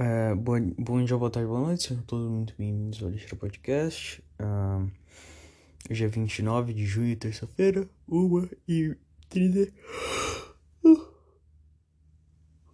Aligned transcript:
É, 0.00 0.32
bom, 0.32 0.60
bom 0.78 1.04
dia, 1.04 1.16
boa 1.16 1.28
tarde, 1.28 1.48
boa 1.48 1.58
noite, 1.58 1.88
sejam 1.88 2.04
todos 2.04 2.30
muito 2.30 2.54
bem-vindos 2.56 3.02
ao 3.02 3.08
Lixeira 3.08 3.34
Podcast. 3.34 4.22
Uh, 4.38 4.88
hoje 5.90 6.04
é 6.04 6.06
29 6.06 6.72
de 6.72 6.86
junho, 6.86 7.16
terça-feira, 7.16 7.84
1 8.08 8.48
e 8.68 8.96
30. 9.28 9.72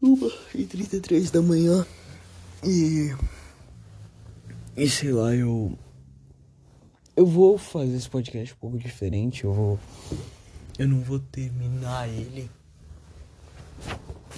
1 0.02 0.30
e 0.54 0.66
33 0.68 1.30
da 1.30 1.41
manhã. 1.41 1.87
E. 2.62 3.16
E 4.77 4.91
sei 4.91 5.12
lá, 5.12 5.34
eu. 5.34 5.79
Eu 7.16 7.25
vou 7.25 7.56
fazer 7.56 7.96
esse 7.96 8.11
podcast 8.11 8.52
um 8.52 8.59
pouco 8.59 8.79
diferente. 8.79 9.45
Eu 9.45 9.54
vou. 9.54 9.80
Eu 10.79 10.88
não 10.88 11.00
vou 11.00 11.18
terminar 11.18 12.06
ele. 12.06 12.50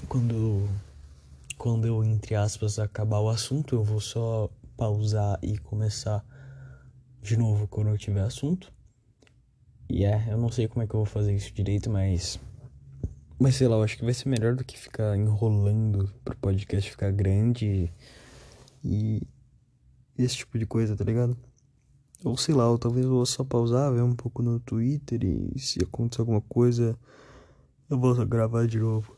Quando 0.09 0.68
quando 1.59 1.86
eu, 1.86 2.04
entre 2.04 2.34
aspas, 2.34 2.79
acabar 2.79 3.21
o 3.21 3.29
assunto, 3.29 3.75
eu 3.75 3.82
vou 3.82 4.00
só 4.00 4.50
pausar 4.76 5.39
e 5.43 5.57
começar 5.58 6.25
de 7.22 7.36
novo 7.36 7.67
quando 7.67 7.89
eu 7.89 7.98
tiver 7.98 8.21
assunto. 8.21 8.72
E 9.89 10.04
é, 10.04 10.26
eu 10.31 10.39
não 10.39 10.50
sei 10.50 10.68
como 10.68 10.82
é 10.82 10.86
que 10.86 10.95
eu 10.95 11.00
vou 11.00 11.07
fazer 11.07 11.34
isso 11.34 11.53
direito, 11.53 11.89
mas. 11.90 12.39
Mas 13.39 13.57
sei 13.57 13.68
lá, 13.68 13.76
eu 13.76 13.82
acho 13.82 13.96
que 13.96 14.04
vai 14.04 14.14
ser 14.14 14.29
melhor 14.29 14.54
do 14.54 14.64
que 14.64 14.79
ficar 14.79 15.17
enrolando 15.17 16.12
pro 16.25 16.36
podcast 16.36 16.90
ficar 16.90 17.11
grande 17.12 17.93
e. 18.84 19.23
esse 20.18 20.36
tipo 20.36 20.59
de 20.59 20.67
coisa, 20.67 20.96
tá 20.96 21.04
ligado? 21.04 21.36
Ou 22.25 22.36
sei 22.36 22.54
lá, 22.54 22.68
ou 22.68 22.79
talvez 22.79 23.04
eu 23.04 23.12
vou 23.12 23.26
só 23.26 23.45
pausar, 23.45 23.93
ver 23.93 24.03
um 24.03 24.14
pouco 24.14 24.43
no 24.43 24.59
Twitter 24.59 25.23
e 25.25 25.59
se 25.59 25.82
acontecer 25.82 26.23
alguma 26.23 26.40
coisa, 26.40 26.98
eu 27.89 27.98
vou 27.98 28.14
gravar 28.26 28.67
de 28.67 28.79
novo. 28.79 29.15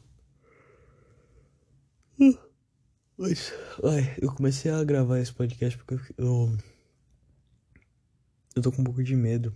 Mas, 2.19 3.53
ai, 3.85 4.17
eu 4.21 4.33
comecei 4.33 4.71
a 4.71 4.83
gravar 4.83 5.21
esse 5.21 5.33
podcast 5.33 5.79
porque 5.79 6.13
eu. 6.17 6.57
Eu 8.57 8.63
tô 8.63 8.73
com 8.73 8.83
um 8.83 8.85
pouco 8.85 9.05
de 9.05 9.15
medo. 9.15 9.55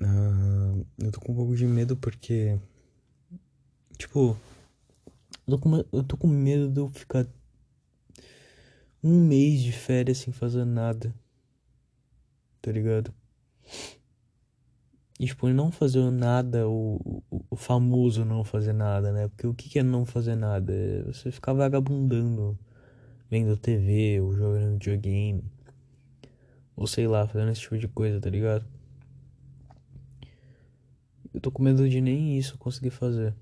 Uh, 0.00 0.86
eu 0.98 1.10
tô 1.10 1.20
com 1.20 1.32
um 1.32 1.36
pouco 1.36 1.56
de 1.56 1.66
medo 1.66 1.96
porque. 1.96 2.58
Tipo. 3.98 4.36
Eu 5.46 5.56
tô, 5.56 5.58
com, 5.58 5.76
eu 5.76 6.02
tô 6.04 6.16
com 6.16 6.26
medo 6.26 6.68
de 6.68 6.80
eu 6.80 6.88
ficar 6.90 7.24
um 9.02 9.24
mês 9.24 9.60
de 9.60 9.72
férias 9.72 10.18
sem 10.18 10.32
fazer 10.32 10.64
nada. 10.64 11.14
Tá 12.60 12.72
ligado? 12.72 13.14
E, 15.18 15.26
tipo, 15.26 15.48
não 15.48 15.72
fazer 15.72 16.10
nada, 16.10 16.68
o, 16.68 17.22
o, 17.30 17.44
o, 17.50 17.56
famoso 17.56 18.24
não 18.24 18.44
fazer 18.44 18.74
nada, 18.74 19.12
né? 19.12 19.28
Porque 19.28 19.46
o 19.46 19.54
que, 19.54 19.78
é 19.78 19.82
não 19.82 20.04
fazer 20.04 20.34
nada? 20.36 20.72
É 20.72 21.02
você 21.04 21.30
ficar 21.30 21.54
vagabundando, 21.54 22.58
vendo 23.30 23.56
TV, 23.56 24.20
ou 24.20 24.34
jogando 24.34 24.74
videogame, 24.74 25.42
ou 26.76 26.86
sei 26.86 27.06
lá, 27.08 27.26
fazendo 27.26 27.50
esse 27.52 27.62
tipo 27.62 27.78
de 27.78 27.88
coisa, 27.88 28.20
tá 28.20 28.28
ligado? 28.30 28.66
Eu 31.32 31.40
tô 31.40 31.50
com 31.50 31.62
medo 31.62 31.88
de 31.88 32.00
nem 32.00 32.38
isso 32.38 32.58
conseguir 32.58 32.90
fazer. 32.90 33.34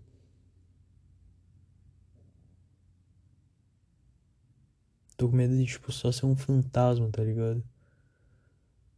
Tô 5.17 5.29
com 5.29 5.37
medo 5.37 5.57
de, 5.57 5.65
tipo, 5.67 5.91
só 5.93 6.11
ser 6.13 6.27
um 6.27 6.37
fantasma, 6.37 7.09
tá 7.11 7.23
ligado? 7.23 7.63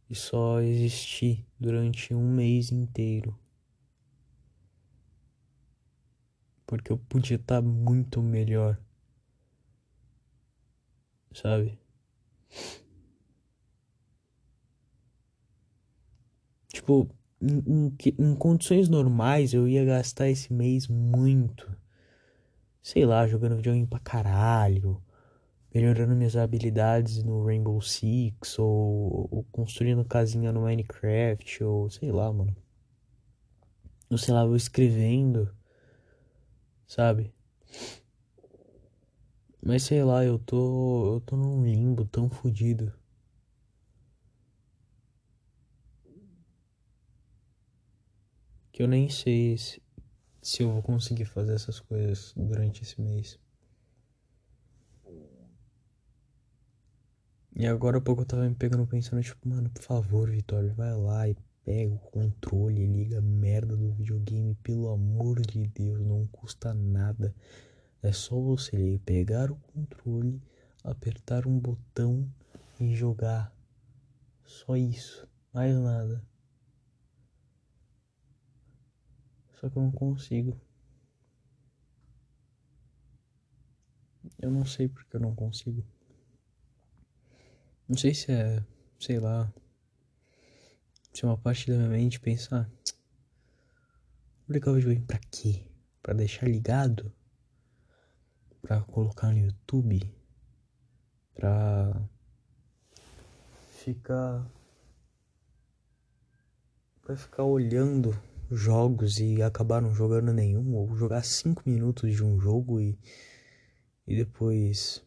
E 0.09 0.15
só 0.15 0.61
existi 0.61 1.45
durante 1.59 2.13
um 2.13 2.31
mês 2.33 2.71
inteiro. 2.71 3.37
Porque 6.65 6.91
eu 6.91 6.97
podia 6.97 7.35
estar 7.35 7.61
muito 7.61 8.21
melhor. 8.21 8.79
Sabe? 11.33 11.77
Tipo, 16.67 17.09
em, 17.41 17.59
em, 17.67 17.97
em, 18.19 18.35
condições 18.35 18.89
normais 18.89 19.53
eu 19.53 19.67
ia 19.67 19.85
gastar 19.85 20.29
esse 20.29 20.51
mês 20.53 20.87
muito. 20.87 21.69
Sei 22.81 23.05
lá, 23.05 23.27
jogando 23.27 23.55
videogame 23.57 23.87
pra 23.87 23.99
caralho 23.99 25.01
melhorando 25.77 26.15
minhas 26.15 26.35
habilidades 26.35 27.23
no 27.23 27.45
Rainbow 27.45 27.79
Six, 27.79 28.57
ou, 28.57 29.27
ou 29.29 29.43
construindo 29.51 30.03
casinha 30.03 30.51
no 30.51 30.61
Minecraft, 30.61 31.63
ou 31.63 31.87
sei 31.91 32.11
lá, 32.11 32.33
mano. 32.33 32.55
Ou 34.09 34.17
sei 34.17 34.33
lá, 34.33 34.41
eu 34.41 34.55
escrevendo, 34.55 35.53
sabe? 36.87 37.31
Mas 39.63 39.83
sei 39.83 40.03
lá, 40.03 40.25
eu 40.25 40.39
tô. 40.39 41.15
Eu 41.15 41.21
tô 41.21 41.35
num 41.35 41.63
limbo 41.63 42.05
tão 42.05 42.27
fodido. 42.27 42.91
Que 48.71 48.81
eu 48.81 48.87
nem 48.87 49.09
sei 49.09 49.57
se, 49.57 49.81
se 50.41 50.63
eu 50.63 50.71
vou 50.71 50.81
conseguir 50.81 51.25
fazer 51.25 51.53
essas 51.53 51.79
coisas 51.79 52.33
durante 52.35 52.81
esse 52.81 52.99
mês. 52.99 53.39
E 57.59 57.65
agora 57.65 57.97
há 57.97 58.01
pouco 58.01 58.21
eu 58.21 58.25
tava 58.27 58.47
me 58.47 58.53
pegando 58.53 58.85
pensando, 58.85 59.19
tipo, 59.23 59.49
mano, 59.49 59.67
por 59.71 59.81
favor, 59.81 60.29
Vitória, 60.29 60.71
vai 60.75 60.95
lá 60.95 61.27
e 61.27 61.35
pega 61.65 61.91
o 61.91 61.97
controle, 61.97 62.85
liga 62.85 63.17
a 63.17 63.21
merda 63.21 63.75
do 63.75 63.93
videogame, 63.93 64.53
pelo 64.61 64.89
amor 64.89 65.41
de 65.41 65.65
Deus, 65.65 65.99
não 66.05 66.27
custa 66.27 66.71
nada. 66.71 67.33
É 68.03 68.11
só 68.11 68.39
você 68.39 69.01
pegar 69.03 69.51
o 69.51 69.55
controle, 69.73 70.39
apertar 70.83 71.47
um 71.47 71.57
botão 71.59 72.31
e 72.79 72.95
jogar. 72.95 73.51
Só 74.45 74.77
isso, 74.77 75.27
mais 75.51 75.75
nada. 75.75 76.23
Só 79.53 79.67
que 79.67 79.75
eu 79.75 79.81
não 79.81 79.91
consigo. 79.91 80.55
Eu 84.37 84.51
não 84.51 84.63
sei 84.63 84.87
porque 84.87 85.15
eu 85.15 85.19
não 85.19 85.33
consigo. 85.33 85.83
Não 87.87 87.95
sei 87.95 88.13
se 88.13 88.29
é, 88.29 88.61
sei 88.99 89.17
lá, 89.17 89.49
se 91.13 91.23
é 91.23 91.27
uma 91.27 91.37
parte 91.37 91.71
da 91.71 91.77
minha 91.77 91.89
mente 91.89 92.19
pensar, 92.19 92.69
vou 94.45 94.53
ligar 94.53 94.71
o 94.71 94.75
videogame 94.75 95.05
pra 95.05 95.17
quê? 95.31 95.65
Pra 96.03 96.13
deixar 96.13 96.49
ligado? 96.49 97.13
Pra 98.61 98.81
colocar 98.81 99.31
no 99.31 99.39
YouTube? 99.39 100.13
Pra 101.33 102.09
ficar 103.69 104.45
pra 107.03 107.15
ficar 107.15 107.43
olhando 107.43 108.13
jogos 108.51 109.17
e 109.17 109.41
acabar 109.41 109.81
não 109.81 109.95
jogando 109.95 110.33
nenhum, 110.33 110.75
ou 110.75 110.93
jogar 110.97 111.23
5 111.23 111.63
minutos 111.65 112.13
de 112.13 112.21
um 112.21 112.37
jogo 112.37 112.81
e, 112.81 112.99
e 114.05 114.13
depois 114.13 115.06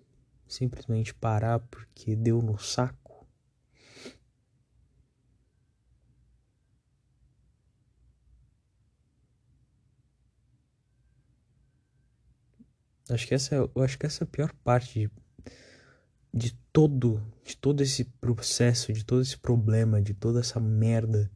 simplesmente 0.53 1.15
parar 1.15 1.61
porque 1.61 2.17
deu 2.17 2.43
no 2.43 2.59
saco. 2.59 3.27
Acho 13.09 13.27
que 13.27 13.35
essa, 13.35 13.57
é, 13.57 13.59
eu 13.59 13.83
acho 13.83 13.99
que 13.99 14.07
essa 14.07 14.23
é 14.23 14.25
a 14.25 14.29
pior 14.29 14.53
parte 14.63 15.01
de, 15.01 15.11
de 16.33 16.53
todo, 16.73 17.21
de 17.45 17.57
todo 17.57 17.83
esse 17.83 18.05
processo, 18.05 18.93
de 18.93 19.05
todo 19.05 19.21
esse 19.21 19.37
problema, 19.37 20.01
de 20.01 20.15
toda 20.15 20.41
essa 20.41 20.61
merda. 20.61 21.31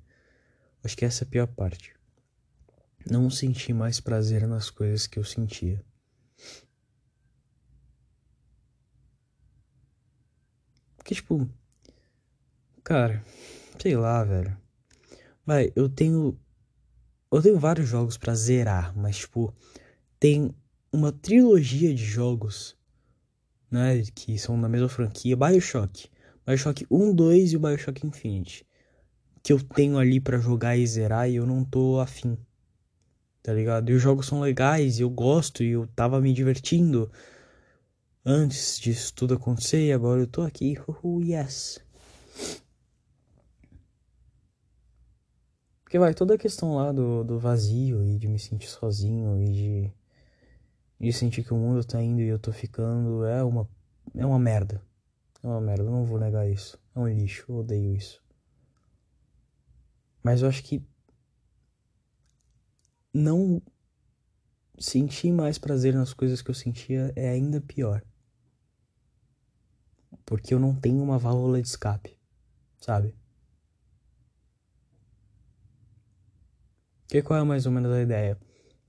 Acho 0.84 0.96
que 0.96 1.04
essa 1.04 1.24
é 1.24 1.26
a 1.26 1.30
pior 1.30 1.46
parte. 1.48 1.92
Não 3.10 3.28
sentir 3.28 3.72
mais 3.72 4.00
prazer 4.00 4.46
nas 4.46 4.70
coisas 4.70 5.06
que 5.06 5.18
eu 5.18 5.24
sentia. 5.24 5.84
Porque, 11.04 11.14
tipo. 11.16 11.46
Cara, 12.82 13.22
sei 13.78 13.94
lá, 13.94 14.24
velho. 14.24 14.56
Vai, 15.44 15.70
eu 15.76 15.86
tenho. 15.86 16.36
Eu 17.30 17.42
tenho 17.42 17.58
vários 17.58 17.86
jogos 17.86 18.16
para 18.16 18.34
zerar, 18.34 18.96
mas, 18.96 19.18
tipo. 19.18 19.54
Tem 20.18 20.54
uma 20.90 21.12
trilogia 21.12 21.94
de 21.94 22.02
jogos, 22.02 22.74
né? 23.70 24.02
Que 24.14 24.38
são 24.38 24.58
da 24.58 24.66
mesma 24.66 24.88
franquia: 24.88 25.36
Bioshock. 25.36 26.08
Bioshock 26.46 26.86
1, 26.90 27.14
2 27.14 27.52
e 27.52 27.56
o 27.58 27.60
Bioshock 27.60 28.06
Infinite. 28.06 28.66
Que 29.42 29.52
eu 29.52 29.62
tenho 29.62 29.98
ali 29.98 30.18
para 30.20 30.38
jogar 30.38 30.74
e 30.74 30.86
zerar 30.86 31.28
e 31.28 31.36
eu 31.36 31.44
não 31.44 31.62
tô 31.62 32.00
afim. 32.00 32.38
Tá 33.42 33.52
ligado? 33.52 33.90
E 33.90 33.92
os 33.92 34.00
jogos 34.00 34.26
são 34.26 34.40
legais, 34.40 34.98
e 34.98 35.02
eu 35.02 35.10
gosto 35.10 35.62
e 35.62 35.72
eu 35.72 35.86
tava 35.88 36.18
me 36.18 36.32
divertindo 36.32 37.12
antes 38.24 38.78
disso 38.78 39.12
tudo 39.14 39.34
acontecer 39.34 39.86
e 39.86 39.92
agora 39.92 40.20
eu 40.20 40.26
tô 40.26 40.42
aqui. 40.42 40.76
Uh, 41.02 41.22
yes. 41.22 41.80
Porque 45.82 45.98
vai 45.98 46.14
toda 46.14 46.34
a 46.34 46.38
questão 46.38 46.76
lá 46.76 46.90
do, 46.90 47.22
do 47.22 47.38
vazio 47.38 48.02
e 48.02 48.18
de 48.18 48.26
me 48.26 48.38
sentir 48.38 48.68
sozinho 48.68 49.40
e 49.40 49.52
de, 49.52 49.92
de 51.00 51.12
sentir 51.12 51.44
que 51.44 51.54
o 51.54 51.56
mundo 51.56 51.84
tá 51.84 52.02
indo 52.02 52.20
e 52.20 52.28
eu 52.28 52.38
tô 52.38 52.52
ficando 52.52 53.24
é 53.24 53.44
uma 53.44 53.68
é 54.14 54.24
uma 54.26 54.38
merda. 54.38 54.82
É 55.42 55.46
uma 55.46 55.60
merda, 55.60 55.84
eu 55.84 55.90
não 55.90 56.04
vou 56.04 56.18
negar 56.18 56.48
isso. 56.48 56.78
É 56.94 56.98
um 56.98 57.08
lixo, 57.08 57.44
eu 57.48 57.56
odeio 57.56 57.94
isso. 57.94 58.22
Mas 60.22 60.40
eu 60.40 60.48
acho 60.48 60.62
que 60.64 60.82
não 63.12 63.62
sentir 64.78 65.30
mais 65.30 65.58
prazer 65.58 65.94
nas 65.94 66.12
coisas 66.12 66.42
que 66.42 66.50
eu 66.50 66.54
sentia 66.54 67.12
é 67.14 67.28
ainda 67.28 67.60
pior. 67.60 68.02
Porque 70.24 70.54
eu 70.54 70.58
não 70.58 70.74
tenho 70.74 71.02
uma 71.02 71.18
válvula 71.18 71.60
de 71.60 71.68
escape, 71.68 72.18
sabe? 72.80 73.14
Que 77.06 77.22
qual 77.22 77.38
é 77.38 77.44
mais 77.44 77.66
ou 77.66 77.72
menos 77.72 77.92
a 77.92 78.00
ideia? 78.02 78.38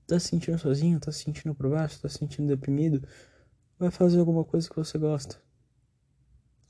Tá 0.06 0.18
se 0.18 0.28
sentindo 0.28 0.58
sozinho, 0.58 0.98
tá 1.00 1.12
se 1.12 1.24
sentindo 1.24 1.54
por 1.54 1.68
baixo, 1.70 2.00
tá 2.00 2.08
se 2.08 2.18
sentindo 2.18 2.48
deprimido? 2.48 3.06
Vai 3.78 3.90
fazer 3.90 4.18
alguma 4.18 4.44
coisa 4.44 4.68
que 4.68 4.76
você 4.76 4.98
gosta. 4.98 5.40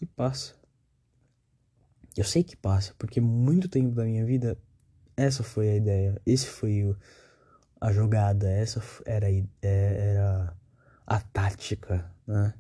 E 0.03 0.07
passa. 0.07 0.55
Eu 2.17 2.25
sei 2.25 2.43
que 2.43 2.57
passa, 2.57 2.95
porque 2.99 3.21
muito 3.21 3.69
tempo 3.69 3.95
da 3.95 4.05
minha 4.05 4.25
vida 4.25 4.59
essa 5.17 5.43
foi 5.43 5.71
a 5.71 5.77
ideia, 5.77 6.21
esse 6.27 6.47
foi 6.47 6.85
o, 6.85 6.97
a 7.81 7.91
jogada, 7.93 8.51
essa 8.51 8.83
era, 9.07 9.31
é, 9.31 9.45
era 9.63 10.57
a 11.07 11.21
tática, 11.21 12.11
né? 12.27 12.53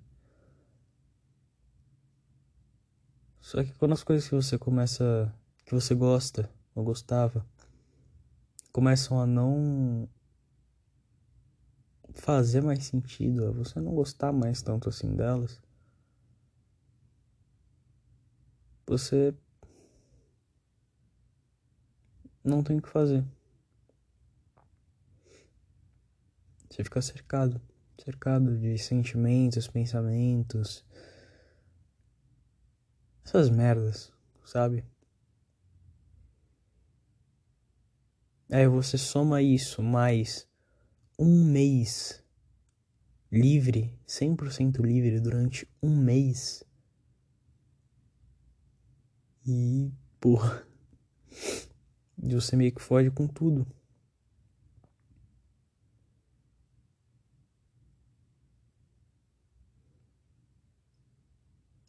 Só 3.46 3.62
que 3.62 3.72
quando 3.74 3.92
as 3.92 4.02
coisas 4.02 4.28
que 4.28 4.34
você 4.34 4.58
começa, 4.58 5.32
que 5.64 5.72
você 5.72 5.94
gosta 5.94 6.50
ou 6.74 6.82
gostava, 6.82 7.46
começam 8.72 9.20
a 9.20 9.24
não 9.24 10.08
fazer 12.12 12.60
mais 12.60 12.84
sentido, 12.84 13.46
a 13.46 13.52
você 13.52 13.78
não 13.78 13.94
gostar 13.94 14.32
mais 14.32 14.62
tanto 14.62 14.88
assim 14.88 15.14
delas, 15.14 15.62
você 18.84 19.32
não 22.42 22.64
tem 22.64 22.78
o 22.78 22.82
que 22.82 22.88
fazer. 22.88 23.24
Você 26.68 26.82
fica 26.82 27.00
cercado, 27.00 27.60
cercado 27.96 28.58
de 28.58 28.76
sentimentos, 28.76 29.68
pensamentos, 29.68 30.84
essas 33.26 33.50
merdas, 33.50 34.12
sabe? 34.44 34.84
Aí 38.48 38.68
você 38.68 38.96
soma 38.96 39.42
isso 39.42 39.82
mais 39.82 40.48
um 41.18 41.44
mês 41.44 42.22
livre, 43.30 43.92
100% 44.06 44.80
livre 44.80 45.18
durante 45.18 45.68
um 45.82 45.96
mês. 45.96 46.62
E, 49.44 49.90
porra, 50.20 50.64
você 52.16 52.54
meio 52.54 52.72
que 52.72 52.80
foge 52.80 53.10
com 53.10 53.26
tudo. 53.26 53.66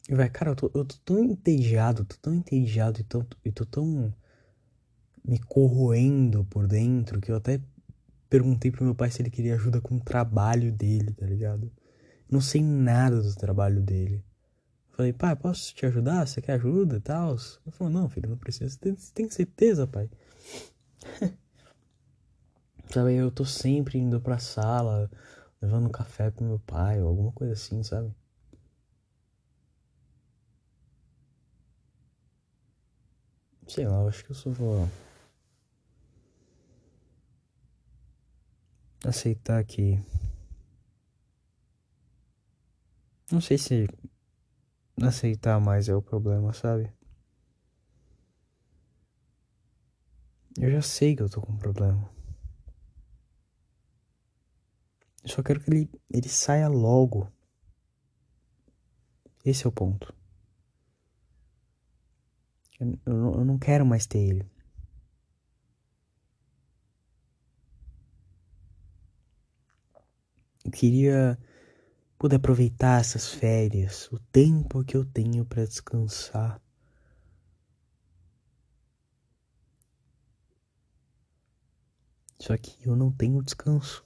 E 0.08 0.14
vai, 0.14 0.30
cara, 0.30 0.52
eu 0.52 0.56
tô, 0.56 0.70
eu 0.74 0.84
tô 0.86 0.96
tão 1.04 1.22
entediado, 1.22 2.04
tô 2.04 2.16
tão 2.16 2.34
entediado 2.34 3.00
e 3.00 3.04
tô, 3.04 3.26
e 3.44 3.52
tô 3.52 3.66
tão 3.66 4.12
me 5.22 5.38
corroendo 5.38 6.44
por 6.46 6.66
dentro 6.66 7.20
que 7.20 7.30
eu 7.30 7.36
até 7.36 7.60
perguntei 8.30 8.70
pro 8.70 8.84
meu 8.84 8.94
pai 8.94 9.10
se 9.10 9.20
ele 9.20 9.28
queria 9.30 9.54
ajuda 9.54 9.82
com 9.82 9.96
o 9.96 10.00
trabalho 10.00 10.72
dele, 10.72 11.12
tá 11.12 11.26
ligado? 11.26 11.70
Não 12.30 12.40
sei 12.40 12.62
nada 12.62 13.20
do 13.20 13.34
trabalho 13.34 13.82
dele. 13.82 14.24
Falei, 14.90 15.12
pai, 15.12 15.36
posso 15.36 15.74
te 15.74 15.84
ajudar? 15.84 16.26
Você 16.26 16.40
quer 16.40 16.54
ajuda 16.54 16.96
e 16.96 17.00
tal? 17.00 17.32
Ele 17.32 17.72
falou, 17.72 17.92
não, 17.92 18.08
filho, 18.08 18.30
não 18.30 18.38
precisa. 18.38 18.70
Você 18.70 18.78
tem, 18.78 18.96
você 18.96 19.12
tem 19.12 19.30
certeza, 19.30 19.86
pai? 19.86 20.10
sabe, 22.90 23.14
eu 23.14 23.30
tô 23.30 23.44
sempre 23.44 23.98
indo 23.98 24.20
pra 24.20 24.38
sala, 24.38 25.10
levando 25.60 25.90
café 25.90 26.30
pro 26.30 26.44
meu 26.44 26.58
pai 26.58 27.02
ou 27.02 27.08
alguma 27.08 27.32
coisa 27.32 27.52
assim, 27.52 27.82
sabe? 27.82 28.12
Sei 33.68 33.86
lá, 33.86 34.00
eu 34.00 34.08
acho 34.08 34.24
que 34.24 34.30
eu 34.30 34.34
só 34.34 34.48
vou 34.48 34.88
aceitar 39.04 39.62
que. 39.62 40.00
Não 43.30 43.42
sei 43.42 43.58
se 43.58 43.86
aceitar 45.02 45.60
mais 45.60 45.86
é 45.86 45.94
o 45.94 46.00
problema, 46.00 46.54
sabe? 46.54 46.90
Eu 50.56 50.70
já 50.70 50.80
sei 50.80 51.14
que 51.14 51.22
eu 51.22 51.28
tô 51.28 51.42
com 51.42 51.52
um 51.52 51.58
problema. 51.58 52.10
Eu 55.22 55.28
só 55.28 55.42
quero 55.42 55.60
que 55.60 55.70
ele, 55.70 55.90
ele 56.10 56.28
saia 56.28 56.68
logo. 56.68 57.30
Esse 59.44 59.66
é 59.66 59.68
o 59.68 59.72
ponto. 59.72 60.17
Eu, 62.80 62.98
eu, 63.06 63.44
não 63.44 63.58
quero 63.58 63.84
mais 63.84 64.06
ter 64.06 64.18
ele. 64.18 64.46
Eu 70.64 70.70
queria 70.70 71.38
poder 72.18 72.36
aproveitar 72.36 73.00
essas 73.00 73.28
férias, 73.28 74.08
o 74.12 74.18
tempo 74.32 74.84
que 74.84 74.96
eu 74.96 75.04
tenho 75.04 75.44
para 75.44 75.64
descansar. 75.64 76.60
Só 82.40 82.56
que 82.56 82.76
eu 82.88 82.94
não 82.94 83.10
tenho 83.10 83.42
descanso. 83.42 84.04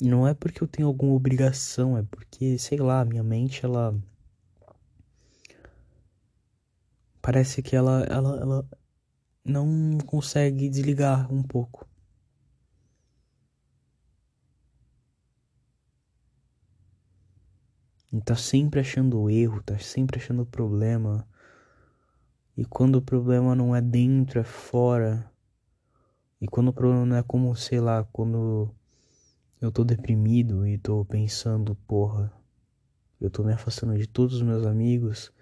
E 0.00 0.08
não 0.08 0.26
é 0.26 0.32
porque 0.34 0.62
eu 0.62 0.68
tenho 0.68 0.88
alguma 0.88 1.12
obrigação, 1.12 1.96
é 1.98 2.02
porque, 2.02 2.56
sei 2.58 2.78
lá, 2.78 3.04
minha 3.04 3.22
mente 3.22 3.64
ela 3.64 3.94
Parece 7.32 7.62
que 7.62 7.76
ela, 7.76 8.02
ela, 8.10 8.40
ela 8.40 8.68
não 9.44 9.98
consegue 10.04 10.68
desligar 10.68 11.32
um 11.32 11.44
pouco. 11.44 11.88
E 18.12 18.20
tá 18.20 18.34
sempre 18.34 18.80
achando 18.80 19.30
erro, 19.30 19.62
tá 19.62 19.78
sempre 19.78 20.18
achando 20.18 20.44
problema. 20.44 21.24
E 22.56 22.64
quando 22.64 22.96
o 22.96 23.02
problema 23.02 23.54
não 23.54 23.76
é 23.76 23.80
dentro, 23.80 24.40
é 24.40 24.44
fora. 24.44 25.32
E 26.40 26.48
quando 26.48 26.70
o 26.70 26.72
problema 26.72 27.06
não 27.06 27.16
é 27.16 27.22
como, 27.22 27.54
sei 27.54 27.78
lá, 27.78 28.02
quando 28.12 28.74
eu 29.60 29.70
tô 29.70 29.84
deprimido 29.84 30.66
e 30.66 30.76
tô 30.76 31.04
pensando, 31.04 31.76
porra, 31.86 32.32
eu 33.20 33.30
tô 33.30 33.44
me 33.44 33.52
afastando 33.52 33.96
de 33.96 34.08
todos 34.08 34.34
os 34.34 34.42
meus 34.42 34.66
amigos. 34.66 35.32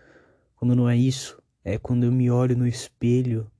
Quando 0.54 0.76
não 0.76 0.86
é 0.86 0.94
isso, 0.94 1.42
é 1.64 1.78
quando 1.78 2.04
eu 2.04 2.12
me 2.12 2.30
olho 2.30 2.56
no 2.56 2.66
espelho, 2.66 3.50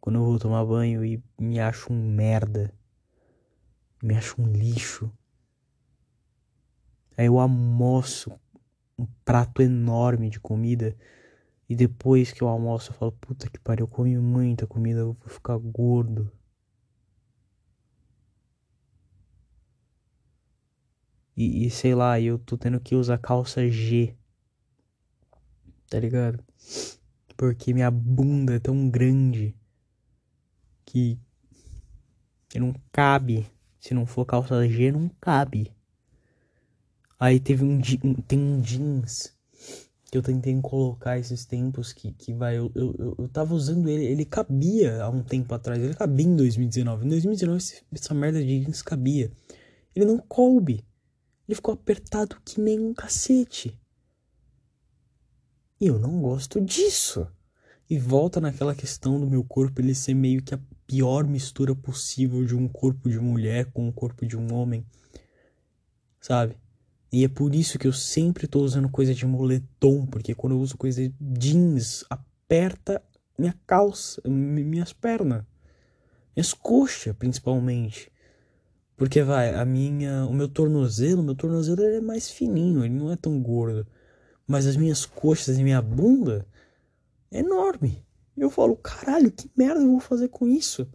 quando 0.00 0.16
eu 0.16 0.24
vou 0.24 0.38
tomar 0.38 0.64
banho 0.64 1.04
e 1.04 1.22
me 1.38 1.60
acho 1.60 1.92
um 1.92 2.10
merda, 2.10 2.72
me 4.02 4.14
acho 4.14 4.40
um 4.40 4.46
lixo. 4.46 5.10
Aí 7.16 7.26
eu 7.26 7.38
almoço 7.38 8.32
um 8.98 9.06
prato 9.24 9.62
enorme 9.62 10.30
de 10.30 10.40
comida 10.40 10.96
e 11.68 11.74
depois 11.74 12.32
que 12.32 12.42
eu 12.42 12.48
almoço 12.48 12.90
eu 12.90 12.94
falo, 12.94 13.12
puta 13.12 13.48
que 13.48 13.58
pariu, 13.58 13.84
eu 13.84 13.88
comi 13.88 14.16
muita 14.18 14.66
comida, 14.66 15.00
eu 15.00 15.14
vou 15.14 15.28
ficar 15.28 15.56
gordo. 15.58 16.30
E, 21.36 21.66
e 21.66 21.70
sei 21.70 21.94
lá, 21.94 22.20
eu 22.20 22.38
tô 22.38 22.56
tendo 22.56 22.80
que 22.80 22.94
usar 22.94 23.18
calça 23.18 23.68
G. 23.68 24.14
Tá 25.88 25.98
ligado? 25.98 26.42
Porque 27.36 27.72
minha 27.72 27.90
bunda 27.90 28.54
é 28.54 28.58
tão 28.58 28.88
grande 28.88 29.54
que, 30.84 31.18
que 32.48 32.58
não 32.58 32.74
cabe. 32.92 33.46
Se 33.80 33.92
não 33.92 34.06
for 34.06 34.24
calça 34.24 34.66
G, 34.66 34.92
não 34.92 35.10
cabe. 35.20 35.70
Aí 37.18 37.38
teve 37.38 37.64
um, 37.64 37.80
um 38.02 38.14
tem 38.14 38.38
um 38.38 38.60
jeans 38.60 39.34
que 40.10 40.18
eu 40.18 40.22
tentei 40.22 40.58
colocar 40.60 41.18
esses 41.18 41.44
tempos 41.44 41.92
que, 41.92 42.12
que 42.12 42.32
vai. 42.32 42.56
Eu, 42.56 42.70
eu, 42.74 43.16
eu 43.18 43.28
tava 43.28 43.54
usando 43.54 43.88
ele, 43.88 44.04
ele 44.04 44.24
cabia 44.24 45.02
há 45.02 45.08
um 45.08 45.22
tempo 45.22 45.52
atrás, 45.54 45.82
ele 45.82 45.94
cabia 45.94 46.26
em 46.26 46.36
2019. 46.36 47.04
Em 47.04 47.08
2019 47.08 47.64
essa 47.92 48.14
merda 48.14 48.40
de 48.40 48.60
jeans 48.60 48.80
cabia. 48.80 49.30
Ele 49.94 50.04
não 50.04 50.18
coube. 50.18 50.84
Ele 51.48 51.54
ficou 51.54 51.74
apertado 51.74 52.40
que 52.44 52.60
nem 52.60 52.80
um 52.80 52.94
cacete. 52.94 53.78
E 55.80 55.86
eu 55.86 55.98
não 55.98 56.20
gosto 56.20 56.60
disso. 56.60 57.26
E 57.88 57.98
volta 57.98 58.40
naquela 58.40 58.74
questão 58.74 59.20
do 59.20 59.26
meu 59.28 59.44
corpo 59.44 59.80
ele 59.80 59.94
ser 59.94 60.14
meio 60.14 60.42
que 60.42 60.54
a 60.54 60.60
pior 60.86 61.26
mistura 61.26 61.74
possível 61.74 62.44
de 62.44 62.54
um 62.54 62.68
corpo 62.68 63.08
de 63.08 63.18
mulher 63.18 63.70
com 63.72 63.84
o 63.84 63.88
um 63.88 63.92
corpo 63.92 64.26
de 64.26 64.36
um 64.36 64.52
homem. 64.54 64.86
sabe? 66.20 66.56
E 67.12 67.24
é 67.24 67.28
por 67.28 67.54
isso 67.54 67.78
que 67.78 67.86
eu 67.86 67.92
sempre 67.92 68.48
tô 68.48 68.60
usando 68.60 68.88
coisa 68.88 69.14
de 69.14 69.24
moletom, 69.24 70.04
porque 70.06 70.34
quando 70.34 70.54
eu 70.54 70.60
uso 70.60 70.76
coisa 70.76 71.00
de 71.00 71.14
jeans, 71.20 72.04
aperta 72.10 73.00
minha 73.38 73.54
calça, 73.66 74.20
minhas 74.28 74.92
pernas, 74.92 75.44
minhas 76.34 76.52
coxas, 76.52 77.14
principalmente. 77.16 78.10
Porque 78.96 79.22
vai, 79.22 79.54
a 79.54 79.64
minha, 79.64 80.26
o 80.26 80.32
meu 80.32 80.48
tornozelo, 80.48 81.22
meu 81.22 81.34
tornozelo 81.34 81.82
é 81.82 82.00
mais 82.00 82.30
fininho, 82.30 82.84
ele 82.84 82.94
não 82.94 83.12
é 83.12 83.16
tão 83.16 83.40
gordo. 83.40 83.86
Mas 84.46 84.66
as 84.66 84.76
minhas 84.76 85.06
coxas 85.06 85.58
e 85.58 85.62
minha 85.62 85.80
bunda 85.80 86.46
é 87.30 87.38
enorme. 87.38 88.04
Eu 88.36 88.50
falo, 88.50 88.76
caralho, 88.76 89.30
que 89.30 89.50
merda 89.56 89.80
eu 89.80 89.90
vou 89.90 90.00
fazer 90.00 90.28
com 90.28 90.46
isso? 90.46 90.86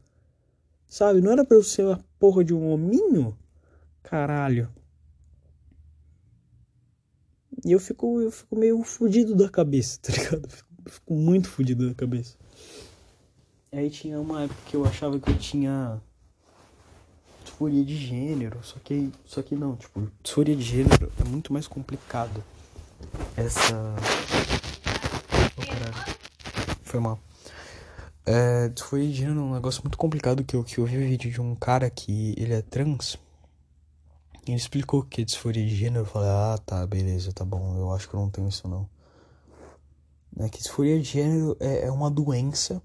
Sabe, 0.87 1.21
não 1.21 1.31
era 1.31 1.45
pra 1.45 1.55
eu 1.55 1.63
ser 1.63 1.85
uma 1.85 2.03
porra 2.19 2.43
de 2.43 2.53
um 2.53 2.69
hominho? 2.69 3.37
Caralho. 4.03 4.69
E 7.65 7.71
eu 7.71 7.79
fico, 7.79 8.21
eu 8.21 8.31
fico 8.31 8.55
meio 8.55 8.81
fudido 8.83 9.35
da 9.35 9.49
cabeça, 9.49 9.99
tá 10.01 10.13
ligado? 10.13 10.49
Fico, 10.49 10.69
fico 10.87 11.13
muito 11.13 11.49
fudido 11.49 11.87
da 11.87 11.95
cabeça. 11.95 12.37
Aí 13.71 13.89
tinha 13.89 14.19
uma 14.19 14.43
época 14.43 14.59
que 14.65 14.75
eu 14.75 14.83
achava 14.85 15.19
que 15.19 15.29
eu 15.29 15.37
tinha 15.37 16.01
disforia 17.43 17.83
de 17.83 17.95
gênero, 17.95 18.63
só 18.63 18.79
que, 18.79 19.11
só 19.25 19.41
que 19.41 19.55
não, 19.55 19.75
tipo, 19.75 20.09
disforia 20.23 20.55
de 20.55 20.63
gênero 20.63 21.11
é 21.19 21.27
muito 21.27 21.51
mais 21.51 21.67
complicado. 21.67 22.43
Essa. 23.35 23.95
Oh. 25.57 26.83
Foi 26.83 26.99
mal. 26.99 27.19
É, 28.25 28.71
gênero 29.11 29.39
é 29.39 29.43
um 29.43 29.53
negócio 29.53 29.81
muito 29.83 29.97
complicado 29.97 30.43
que 30.43 30.55
eu, 30.55 30.63
que 30.63 30.77
eu 30.77 30.85
vi 30.85 30.97
um 30.97 31.07
vídeo 31.07 31.31
de 31.31 31.41
um 31.41 31.55
cara 31.55 31.89
que 31.89 32.35
ele 32.37 32.53
é 32.53 32.61
trans. 32.61 33.17
Ele 34.47 34.57
explicou 34.57 35.03
que 35.03 35.21
é 35.21 35.25
disforia 35.25 35.65
de 35.65 35.75
gênero. 35.75 36.01
Eu 36.01 36.05
falei, 36.05 36.29
ah, 36.29 36.59
tá, 36.65 36.85
beleza, 36.85 37.31
tá 37.31 37.45
bom. 37.45 37.75
Eu 37.77 37.91
acho 37.91 38.07
que 38.07 38.13
eu 38.15 38.19
não 38.19 38.29
tenho 38.29 38.47
isso 38.47 38.67
não. 38.67 38.87
É 40.37 40.47
que 40.49 40.59
disforia 40.59 40.99
de 40.99 41.05
gênero 41.05 41.57
é, 41.59 41.87
é 41.87 41.91
uma 41.91 42.09
doença 42.09 42.81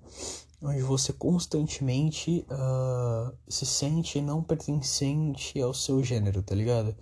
onde 0.62 0.80
você 0.80 1.12
constantemente 1.12 2.46
uh, 2.50 3.32
se 3.46 3.66
sente 3.66 4.20
não 4.20 4.42
pertencente 4.42 5.60
ao 5.60 5.74
seu 5.74 6.02
gênero, 6.02 6.42
tá 6.42 6.54
ligado? 6.54 6.96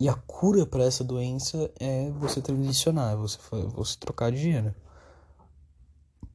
E 0.00 0.08
a 0.08 0.14
cura 0.14 0.66
para 0.66 0.84
essa 0.84 1.04
doença 1.04 1.70
é 1.78 2.10
você 2.12 2.40
transicionar, 2.40 3.12
é 3.12 3.16
você, 3.16 3.38
você 3.74 3.98
trocar 3.98 4.32
de 4.32 4.38
gênero. 4.38 4.74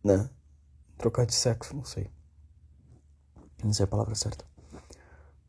Né? 0.03 0.29
Trocar 0.97 1.25
de 1.25 1.33
sexo, 1.33 1.75
não 1.75 1.83
sei. 1.83 2.09
Não 3.63 3.73
sei 3.73 3.85
a 3.85 3.87
palavra 3.87 4.13
certa. 4.13 4.45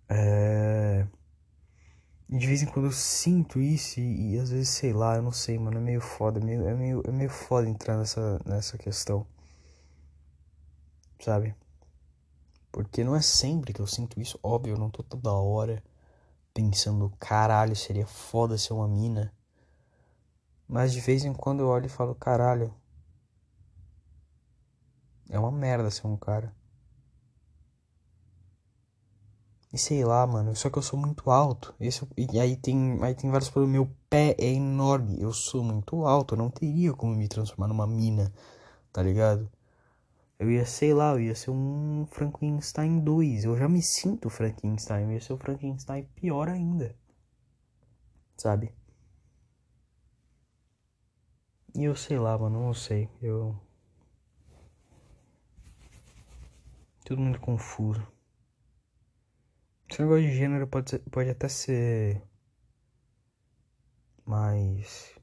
É... 0.09 1.07
De 2.29 2.47
vez 2.47 2.63
em 2.63 2.67
quando 2.67 2.87
eu 2.87 2.93
sinto 2.93 3.61
isso 3.61 4.01
e, 4.01 4.33
e, 4.35 4.39
às 4.39 4.51
vezes, 4.51 4.71
sei 4.71 4.93
lá, 4.93 5.17
eu 5.17 5.23
não 5.23 5.31
sei, 5.31 5.59
mano, 5.59 5.77
é 5.77 5.81
meio 5.81 6.01
foda, 6.01 6.41
é 6.41 6.43
meio, 6.43 6.67
é 6.67 6.75
meio, 6.75 7.03
é 7.07 7.13
meio 7.13 7.31
foda 7.31 7.69
entrar 7.69 7.99
nessa, 7.99 8.41
nessa 8.45 8.79
questão 8.79 9.27
sabe? 11.21 11.55
Porque 12.71 13.03
não 13.03 13.17
é 13.17 13.23
sempre 13.23 13.73
que 13.73 13.81
eu 13.81 13.87
sinto 13.87 14.21
isso, 14.21 14.39
óbvio, 14.43 14.75
eu 14.75 14.79
não 14.79 14.91
tô 14.91 15.03
toda 15.03 15.33
hora 15.33 15.83
pensando, 16.57 17.13
caralho, 17.21 17.77
seria 17.77 18.07
foda 18.07 18.57
ser 18.57 18.73
uma 18.73 18.89
mina. 18.89 19.31
Mas 20.67 20.91
de 20.95 21.03
vez 21.03 21.23
em 21.23 21.35
quando 21.35 21.61
eu 21.61 21.69
olho 21.69 21.85
e 21.85 21.91
falo, 21.91 22.15
caralho, 22.15 22.75
é 25.29 25.39
uma 25.39 25.53
merda 25.53 25.91
ser 25.91 26.07
um 26.07 26.17
cara. 26.17 26.51
E 29.71 29.77
sei 29.77 30.03
lá, 30.03 30.27
mano, 30.27 30.57
só 30.57 30.71
que 30.71 30.79
eu 30.79 30.83
sou 30.83 30.99
muito 30.99 31.31
alto. 31.31 31.75
Esse, 31.79 32.09
e 32.17 32.41
aí 32.41 32.57
tem, 32.57 32.99
aí 33.03 33.15
tem 33.15 33.31
vários 33.31 33.51
problemas. 33.51 33.75
Meu 33.75 33.97
pé 34.09 34.35
é 34.39 34.47
enorme. 34.47 35.21
Eu 35.21 35.33
sou 35.35 35.63
muito 35.63 36.07
alto. 36.07 36.35
Eu 36.35 36.39
não 36.39 36.49
teria 36.49 36.95
como 36.95 37.15
me 37.15 37.29
transformar 37.29 37.69
numa 37.69 37.87
mina, 37.87 38.33
tá 38.91 39.03
ligado? 39.03 39.51
Eu 40.39 40.51
ia, 40.51 40.67
sei 40.67 40.93
lá, 40.93 41.13
eu 41.13 41.21
ia 41.21 41.35
ser 41.35 41.51
um 41.51 42.07
Frankenstein 42.11 43.01
2. 43.01 43.45
Eu 43.45 43.57
já 43.57 43.69
me 43.69 43.83
sinto 43.83 44.29
Frankenstein. 44.29 45.05
Eu 45.05 45.13
ia 45.13 45.21
ser 45.21 45.33
o 45.33 45.39
Frankenstein 45.39 46.05
pior 46.15 46.49
ainda. 46.49 46.95
Sabe? 48.37 48.73
E 51.75 51.85
eu 51.85 51.95
sei 51.97 52.19
lá, 52.19 52.37
mano, 52.39 52.61
não 52.61 52.75
sei. 52.75 53.09
Eu. 53.23 53.59
Tudo 57.05 57.23
muito 57.23 57.41
confuso. 57.41 58.07
Esse 59.89 60.03
negócio 60.03 60.23
de 60.23 60.35
gênero 60.37 60.67
pode, 60.67 60.91
ser, 60.91 60.99
pode 61.11 61.31
até 61.31 61.49
ser. 61.49 62.23
Mais. 64.25 65.15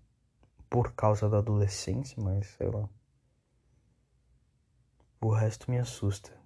Por 0.69 0.93
causa 0.93 1.29
da 1.29 1.37
adolescência, 1.39 2.21
mas 2.21 2.47
sei 2.57 2.67
lá. 2.69 2.89
O 5.23 5.29
resto 5.29 5.71
me 5.71 5.79
assusta. 5.79 6.37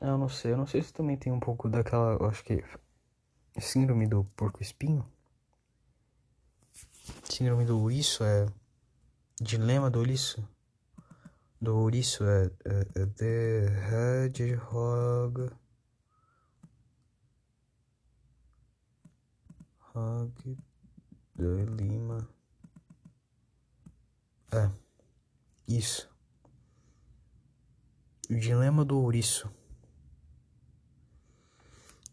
Eu 0.00 0.18
não 0.18 0.28
sei, 0.28 0.50
eu 0.50 0.56
não 0.56 0.66
sei 0.66 0.82
se 0.82 0.92
também 0.92 1.16
tem 1.16 1.32
um 1.32 1.38
pouco 1.38 1.68
daquela, 1.68 2.14
eu 2.14 2.26
acho 2.26 2.42
que 2.42 2.64
síndrome 3.60 4.08
do 4.08 4.24
porco 4.34 4.60
espinho. 4.60 5.06
Síndrome 7.22 7.64
do 7.64 7.78
ouriço 7.80 8.24
é 8.24 8.46
dilema 9.40 9.88
do 9.88 10.00
ouriço. 10.00 10.42
Do 11.60 11.78
ouriço 11.78 12.24
é, 12.24 12.46
é, 12.64 13.02
é 13.02 13.06
The 13.06 14.24
Hedgehog 14.26 15.60
Hag 20.00 20.56
de 21.34 21.66
Lima. 21.66 22.26
É, 24.52 24.70
isso. 25.68 26.10
O 28.30 28.34
Dilema 28.34 28.84
do 28.84 28.98
Ouriço. 28.98 29.48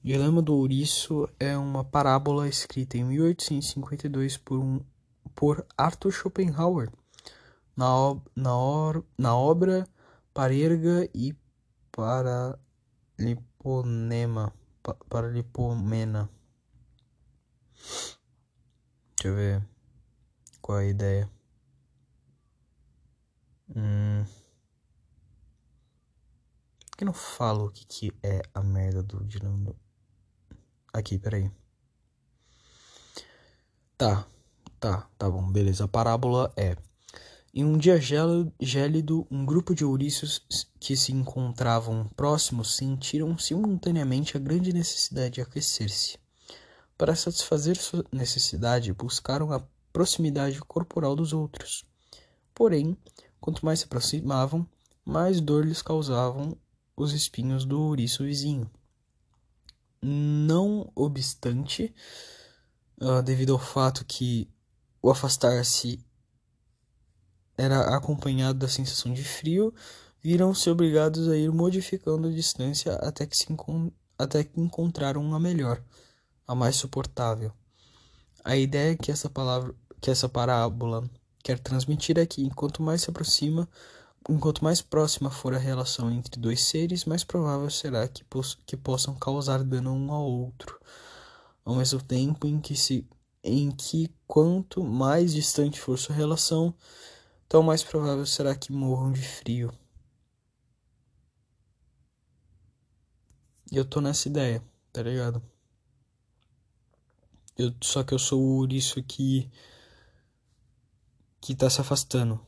O 0.04 0.08
Dilema 0.08 0.42
do 0.42 0.56
Ouriço 0.56 1.30
é 1.40 1.56
uma 1.58 1.84
parábola 1.84 2.48
escrita 2.48 2.98
em 2.98 3.04
1852 3.06 4.38
por, 4.38 4.60
um, 4.60 4.80
por 5.34 5.66
Arthur 5.78 6.12
Schopenhauer 6.12 6.92
na, 7.76 7.96
ob, 7.96 8.22
na, 8.36 8.58
or, 8.58 9.04
na 9.18 9.38
obra 9.38 9.88
Parerga 10.34 11.10
e 11.14 11.36
Paraliponema. 11.92 14.54
Paralipomena. 15.10 16.30
Deixa 19.16 19.28
eu 19.28 19.36
ver 19.36 19.68
qual 20.62 20.80
é 20.80 20.84
a 20.84 20.88
ideia. 20.88 21.30
Hum. 23.76 24.24
Por 26.90 26.98
que 26.98 27.06
não 27.06 27.14
falo 27.14 27.66
o 27.66 27.72
que, 27.72 27.86
que 27.86 28.12
é 28.24 28.42
a 28.54 28.62
merda 28.62 29.04
do 29.04 29.24
Dylan? 29.24 29.74
Aqui, 30.94 31.20
peraí. 31.20 31.52
Tá, 33.98 34.28
tá, 34.80 35.10
tá 35.18 35.30
bom, 35.30 35.52
beleza. 35.52 35.86
A 35.86 35.88
parábola 35.88 36.54
é. 36.56 36.76
Em 37.54 37.66
um 37.66 37.78
dia 37.78 38.00
gélido, 38.00 39.28
um 39.32 39.46
grupo 39.46 39.74
de 39.74 39.84
ouriços 39.84 40.46
que 40.80 40.96
se 40.96 41.12
encontravam 41.12 42.08
próximos 42.16 42.76
sentiram 42.76 43.38
simultaneamente 43.38 44.38
a 44.38 44.40
grande 44.40 44.72
necessidade 44.72 45.36
de 45.36 45.42
aquecer-se. 45.42 46.20
Para 46.98 47.16
satisfazer 47.16 47.78
sua 47.78 48.04
necessidade, 48.12 48.92
buscaram 48.92 49.52
a 49.54 49.62
proximidade 49.94 50.60
corporal 50.62 51.16
dos 51.16 51.32
outros. 51.32 51.86
Porém, 52.56 52.98
quanto 53.40 53.64
mais 53.64 53.80
se 53.80 53.86
aproximavam, 53.86 54.68
mais 55.06 55.40
dor 55.40 55.64
lhes 55.64 55.84
causavam 55.84 56.58
os 56.96 57.14
espinhos 57.14 57.66
do 57.66 57.80
ouriço 57.80 58.24
vizinho. 58.24 58.68
Não 60.02 60.92
obstante, 60.96 61.94
uh, 63.00 63.22
devido 63.22 63.54
ao 63.54 63.60
fato 63.60 64.04
que 64.04 64.50
o 65.00 65.12
afastar-se 65.12 66.04
era 67.56 67.96
acompanhado 67.96 68.58
da 68.58 68.68
sensação 68.68 69.14
de 69.14 69.24
frio, 69.24 69.72
viram-se 70.20 70.68
obrigados 70.68 71.28
a 71.28 71.38
ir 71.38 71.52
modificando 71.52 72.28
a 72.28 72.32
distância 72.32 72.94
até 72.96 73.28
que, 73.28 73.38
se 73.38 73.46
até 74.18 74.44
que 74.44 74.60
encontraram 74.60 75.22
uma 75.22 75.40
melhor 75.40 75.84
a 76.48 76.56
mais 76.56 76.78
suportável. 76.78 77.52
A 78.44 78.56
ideia 78.56 78.96
que 78.96 79.12
essa 79.12 79.30
palavra, 79.30 79.76
que 80.00 80.10
essa 80.10 80.30
parábola 80.30 81.10
quer 81.44 81.60
transmitir 81.60 82.18
é 82.18 82.26
que 82.26 82.42
enquanto 82.42 82.82
mais 82.82 83.02
se 83.02 83.10
aproxima, 83.10 83.68
enquanto 84.30 84.64
mais 84.64 84.82
próxima 84.82 85.30
for 85.30 85.54
a 85.54 85.58
relação 85.58 86.12
entre 86.12 86.40
dois 86.40 86.64
seres, 86.64 87.06
mais 87.06 87.24
provável 87.24 87.70
será 87.70 88.08
que, 88.08 88.24
poss 88.24 88.58
que 88.66 88.78
possam 88.78 89.16
causar 89.16 89.64
dano 89.64 89.92
um 89.92 90.12
ao 90.12 90.24
outro, 90.24 90.80
ao 91.66 91.76
mesmo 91.76 92.02
tempo 92.02 92.48
em 92.48 92.60
que 92.60 92.76
se 92.76 93.08
em 93.44 93.72
que 93.72 94.14
quanto 94.28 94.84
mais 94.84 95.34
distante 95.34 95.80
for 95.80 95.98
sua 95.98 96.16
relação, 96.16 96.74
tão 97.48 97.64
mais 97.64 97.84
provável 97.84 98.26
será 98.26 98.56
que 98.56 98.74
morram 98.74 99.12
de 99.12 99.22
frio. 99.22 99.72
Eu 103.72 103.86
tô 103.86 104.02
nessa 104.02 104.28
ideia, 104.28 104.62
tá 104.92 105.02
ligado? 105.02 105.42
Eu, 107.58 107.74
só 107.82 108.04
que 108.04 108.14
eu 108.14 108.20
sou 108.20 108.42
o 108.42 108.58
ouriço 108.58 109.02
que. 109.04 109.50
que 111.42 111.56
tá 111.56 111.70
se 111.70 111.82
afastando, 111.82 112.40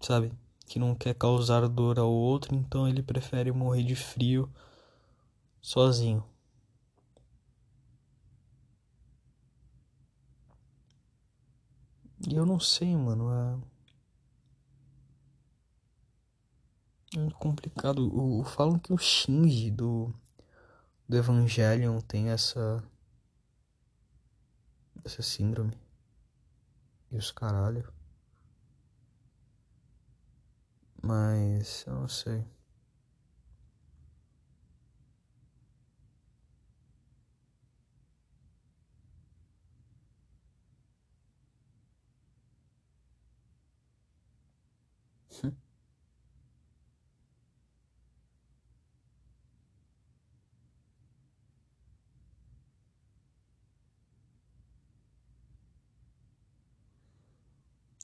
sabe? 0.00 0.32
Que 0.66 0.78
não 0.78 0.94
quer 0.94 1.14
causar 1.14 1.66
dor 1.68 1.98
ao 1.98 2.10
outro, 2.10 2.54
então 2.54 2.88
ele 2.88 3.02
prefere 3.02 3.52
morrer 3.52 3.84
de 3.84 3.94
frio 3.94 4.50
sozinho. 5.60 6.24
E 12.28 12.34
eu 12.34 12.44
não 12.44 12.58
sei, 12.60 12.96
mano. 12.96 13.30
É. 13.32 13.78
É 17.16 17.30
complicado. 17.30 18.10
O, 18.14 18.44
falam 18.44 18.78
que 18.78 18.92
o 18.92 18.98
Shinji 18.98 19.70
do 19.70 20.12
do 21.08 21.16
Evangelion 21.16 22.00
tem 22.00 22.28
essa 22.28 22.84
essa 25.08 25.22
síndrome 25.22 25.72
e 27.10 27.16
os 27.16 27.30
caralho. 27.30 27.90
Mas 31.02 31.84
eu 31.86 31.94
não 31.94 32.08
sei. 32.08 32.44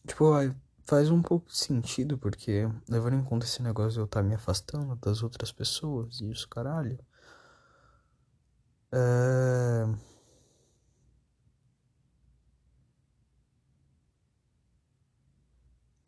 Tipo, 0.06 0.24
faz 0.84 1.10
um 1.10 1.22
pouco 1.22 1.48
de 1.48 1.56
sentido, 1.56 2.18
porque 2.18 2.68
levando 2.88 3.14
em 3.16 3.24
conta 3.24 3.46
esse 3.46 3.62
negócio 3.62 3.92
de 3.92 3.98
eu 4.00 4.04
estar 4.04 4.22
tá 4.22 4.26
me 4.28 4.34
afastando 4.34 4.96
das 4.96 5.22
outras 5.22 5.50
pessoas 5.52 6.20
e 6.20 6.30
isso, 6.30 6.48
caralho. 6.48 6.98
É... 8.92 10.14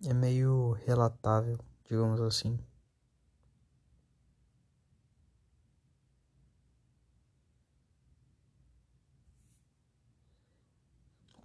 É 0.05 0.15
meio 0.15 0.73
relatável, 0.87 1.59
digamos 1.89 2.21
assim. 2.21 2.59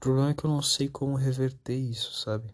Problema 0.01 0.31
é 0.31 0.33
que 0.33 0.43
eu 0.43 0.49
não 0.49 0.63
sei 0.63 0.89
como 0.89 1.15
reverter 1.15 1.77
isso, 1.77 2.11
sabe? 2.13 2.51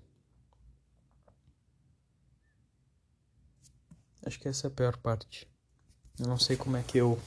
Acho 4.25 4.37
que 4.37 4.49
essa 4.49 4.67
é 4.67 4.69
a 4.69 4.71
pior 4.71 4.97
parte. 4.97 5.49
Eu 6.19 6.27
não 6.27 6.37
sei 6.37 6.57
como 6.57 6.75
é 6.75 6.83
que 6.83 6.97
eu. 6.97 7.17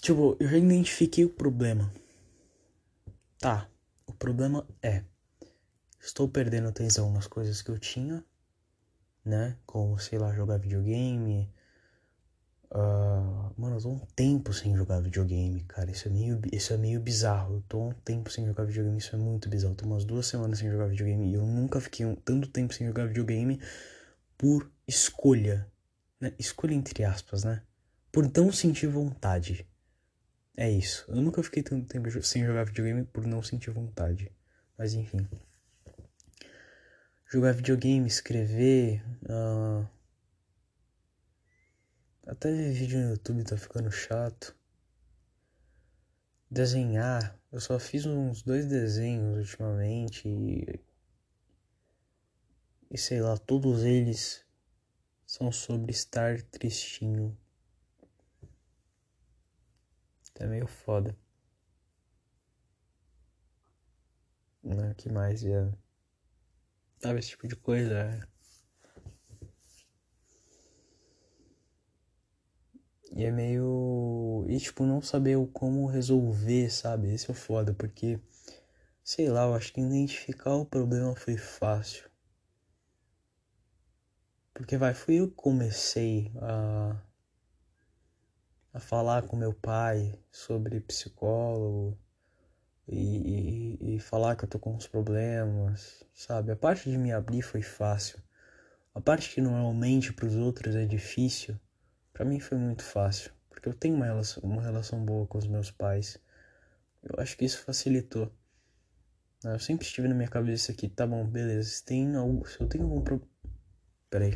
Tipo, 0.00 0.36
eu 0.38 0.48
já 0.48 0.56
identifiquei 0.56 1.24
o 1.24 1.30
problema. 1.30 1.92
Tá, 3.38 3.68
o 4.06 4.14
problema 4.14 4.64
é. 4.80 5.04
Estou 6.00 6.28
perdendo 6.28 6.68
atenção 6.68 7.12
nas 7.12 7.26
coisas 7.26 7.60
que 7.60 7.70
eu 7.70 7.80
tinha, 7.80 8.24
né? 9.24 9.58
Como, 9.66 9.98
sei 9.98 10.20
lá, 10.20 10.32
jogar 10.32 10.58
videogame, 10.58 11.52
Uh, 12.72 13.52
mano, 13.60 13.76
eu 13.76 13.80
tô 13.82 13.88
um 13.88 13.98
tempo 14.14 14.52
sem 14.52 14.76
jogar 14.76 15.00
videogame, 15.00 15.64
cara. 15.64 15.90
Isso 15.90 16.06
é, 16.06 16.10
meio, 16.10 16.40
isso 16.52 16.72
é 16.72 16.76
meio 16.76 17.00
bizarro. 17.00 17.56
Eu 17.56 17.62
tô 17.62 17.88
um 17.88 17.92
tempo 17.92 18.30
sem 18.30 18.46
jogar 18.46 18.64
videogame, 18.64 18.98
isso 18.98 19.14
é 19.14 19.18
muito 19.18 19.48
bizarro. 19.48 19.72
Eu 19.72 19.76
tô 19.76 19.86
umas 19.86 20.04
duas 20.04 20.26
semanas 20.26 20.58
sem 20.58 20.70
jogar 20.70 20.86
videogame 20.86 21.30
e 21.30 21.34
eu 21.34 21.44
nunca 21.44 21.80
fiquei 21.80 22.06
um, 22.06 22.14
tanto 22.14 22.48
tempo 22.48 22.72
sem 22.72 22.86
jogar 22.86 23.06
videogame 23.06 23.60
por 24.38 24.70
escolha. 24.86 25.66
Né? 26.20 26.32
Escolha 26.38 26.74
entre 26.74 27.02
aspas, 27.04 27.42
né? 27.44 27.62
Por 28.12 28.30
não 28.36 28.52
sentir 28.52 28.86
vontade. 28.86 29.66
É 30.56 30.70
isso. 30.70 31.04
Eu 31.08 31.16
nunca 31.16 31.42
fiquei 31.42 31.62
tanto 31.62 31.86
tempo 31.86 32.08
sem 32.22 32.44
jogar 32.44 32.64
videogame 32.64 33.04
por 33.04 33.26
não 33.26 33.42
sentir 33.42 33.70
vontade. 33.70 34.30
Mas 34.78 34.94
enfim. 34.94 35.26
Jogar 37.26 37.52
videogame, 37.52 38.06
escrever. 38.06 39.02
Uh 39.24 39.99
até 42.30 42.52
ver 42.52 42.72
vídeo 42.72 43.00
no 43.00 43.10
YouTube 43.10 43.42
tá 43.42 43.56
ficando 43.56 43.90
chato. 43.90 44.56
Desenhar, 46.48 47.36
eu 47.50 47.60
só 47.60 47.76
fiz 47.78 48.06
uns 48.06 48.42
dois 48.42 48.66
desenhos 48.66 49.38
ultimamente 49.38 50.28
e, 50.28 50.80
e 52.88 52.96
sei 52.96 53.20
lá, 53.20 53.36
todos 53.36 53.82
eles 53.82 54.46
são 55.26 55.50
sobre 55.50 55.90
estar 55.90 56.40
tristinho. 56.42 57.36
É 60.36 60.46
meio 60.46 60.68
foda. 60.68 61.14
Não, 64.62 64.94
que 64.94 65.10
mais 65.10 65.42
ia. 65.42 65.76
Sabe 66.98 67.18
esse 67.18 67.30
tipo 67.30 67.48
de 67.48 67.56
coisa? 67.56 68.29
E 73.12 73.24
é 73.24 73.30
meio. 73.30 74.44
E 74.48 74.58
tipo, 74.58 74.84
não 74.84 75.02
saber 75.02 75.36
como 75.52 75.86
resolver, 75.86 76.70
sabe? 76.70 77.12
Esse 77.12 77.30
é 77.30 77.32
o 77.32 77.34
foda, 77.34 77.74
porque. 77.74 78.20
Sei 79.02 79.28
lá, 79.28 79.44
eu 79.44 79.54
acho 79.54 79.72
que 79.72 79.80
identificar 79.80 80.54
o 80.54 80.64
problema 80.64 81.14
foi 81.16 81.36
fácil. 81.36 82.08
Porque 84.54 84.76
vai, 84.76 84.94
fui 84.94 85.16
eu 85.20 85.28
que 85.28 85.34
comecei 85.34 86.30
a. 86.40 86.96
a 88.72 88.80
falar 88.80 89.22
com 89.26 89.36
meu 89.36 89.52
pai 89.52 90.18
sobre 90.30 90.80
psicólogo. 90.80 91.98
E, 92.88 93.76
e, 93.80 93.96
e 93.96 94.00
falar 94.00 94.36
que 94.36 94.44
eu 94.44 94.48
tô 94.48 94.58
com 94.58 94.74
uns 94.74 94.86
problemas, 94.86 96.04
sabe? 96.14 96.52
A 96.52 96.56
parte 96.56 96.90
de 96.90 96.98
me 96.98 97.12
abrir 97.12 97.42
foi 97.42 97.62
fácil. 97.62 98.20
A 98.94 99.00
parte 99.00 99.34
que 99.34 99.40
normalmente 99.40 100.12
para 100.12 100.26
os 100.26 100.36
outros 100.36 100.74
é 100.74 100.84
difícil 100.84 101.58
para 102.20 102.28
mim 102.28 102.38
foi 102.38 102.58
muito 102.58 102.82
fácil, 102.82 103.32
porque 103.48 103.66
eu 103.66 103.72
tenho 103.72 103.94
uma 103.94 104.04
relação, 104.04 104.42
uma 104.42 104.60
relação 104.60 105.02
boa 105.02 105.26
com 105.26 105.38
os 105.38 105.46
meus 105.46 105.70
pais. 105.70 106.20
Eu 107.02 107.18
acho 107.18 107.34
que 107.34 107.46
isso 107.46 107.64
facilitou. 107.64 108.30
Eu 109.42 109.58
sempre 109.58 109.86
estive 109.86 110.06
na 110.06 110.14
minha 110.14 110.28
cabeça 110.28 110.70
aqui, 110.70 110.86
tá 110.86 111.06
bom, 111.06 111.26
beleza, 111.26 111.70
se, 111.70 111.82
tem 111.82 112.14
algo, 112.14 112.46
se 112.46 112.60
eu 112.60 112.68
tenho 112.68 112.84
algum 112.84 113.00
problema... 113.00 113.32
Peraí. 114.10 114.34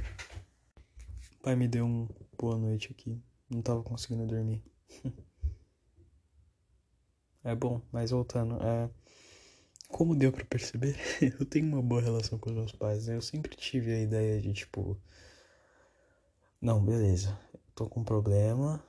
O 1.38 1.42
pai 1.42 1.56
me 1.56 1.68
deu 1.68 1.84
um 1.84 2.08
boa 2.38 2.56
noite 2.56 2.90
aqui, 2.90 3.22
não 3.50 3.60
tava 3.60 3.82
conseguindo 3.82 4.26
dormir. 4.26 4.64
é 7.44 7.54
bom, 7.54 7.82
mas 7.92 8.12
voltando, 8.12 8.56
é... 8.62 8.88
Como 9.88 10.16
deu 10.16 10.32
para 10.32 10.46
perceber, 10.46 10.96
eu 11.38 11.44
tenho 11.44 11.66
uma 11.66 11.82
boa 11.82 12.00
relação 12.00 12.38
com 12.38 12.48
os 12.48 12.56
meus 12.56 12.72
pais, 12.72 13.08
né? 13.08 13.14
Eu 13.14 13.20
sempre 13.20 13.54
tive 13.54 13.92
a 13.92 14.00
ideia 14.00 14.40
de, 14.40 14.54
tipo... 14.54 14.98
Não, 16.62 16.82
beleza 16.82 17.38
tô 17.74 17.88
com 17.88 18.00
um 18.00 18.04
problema, 18.04 18.82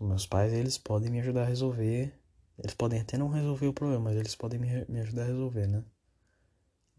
meus 0.00 0.26
pais, 0.26 0.52
eles 0.52 0.78
podem 0.78 1.10
me 1.10 1.20
ajudar 1.20 1.42
a 1.42 1.46
resolver. 1.46 2.12
Eles 2.58 2.74
podem 2.74 3.00
até 3.00 3.16
não 3.16 3.28
resolver 3.28 3.66
o 3.66 3.72
problema, 3.72 4.04
mas 4.04 4.16
eles 4.16 4.34
podem 4.34 4.58
me, 4.58 4.84
me 4.86 5.00
ajudar 5.00 5.22
a 5.22 5.26
resolver, 5.26 5.66
né? 5.66 5.84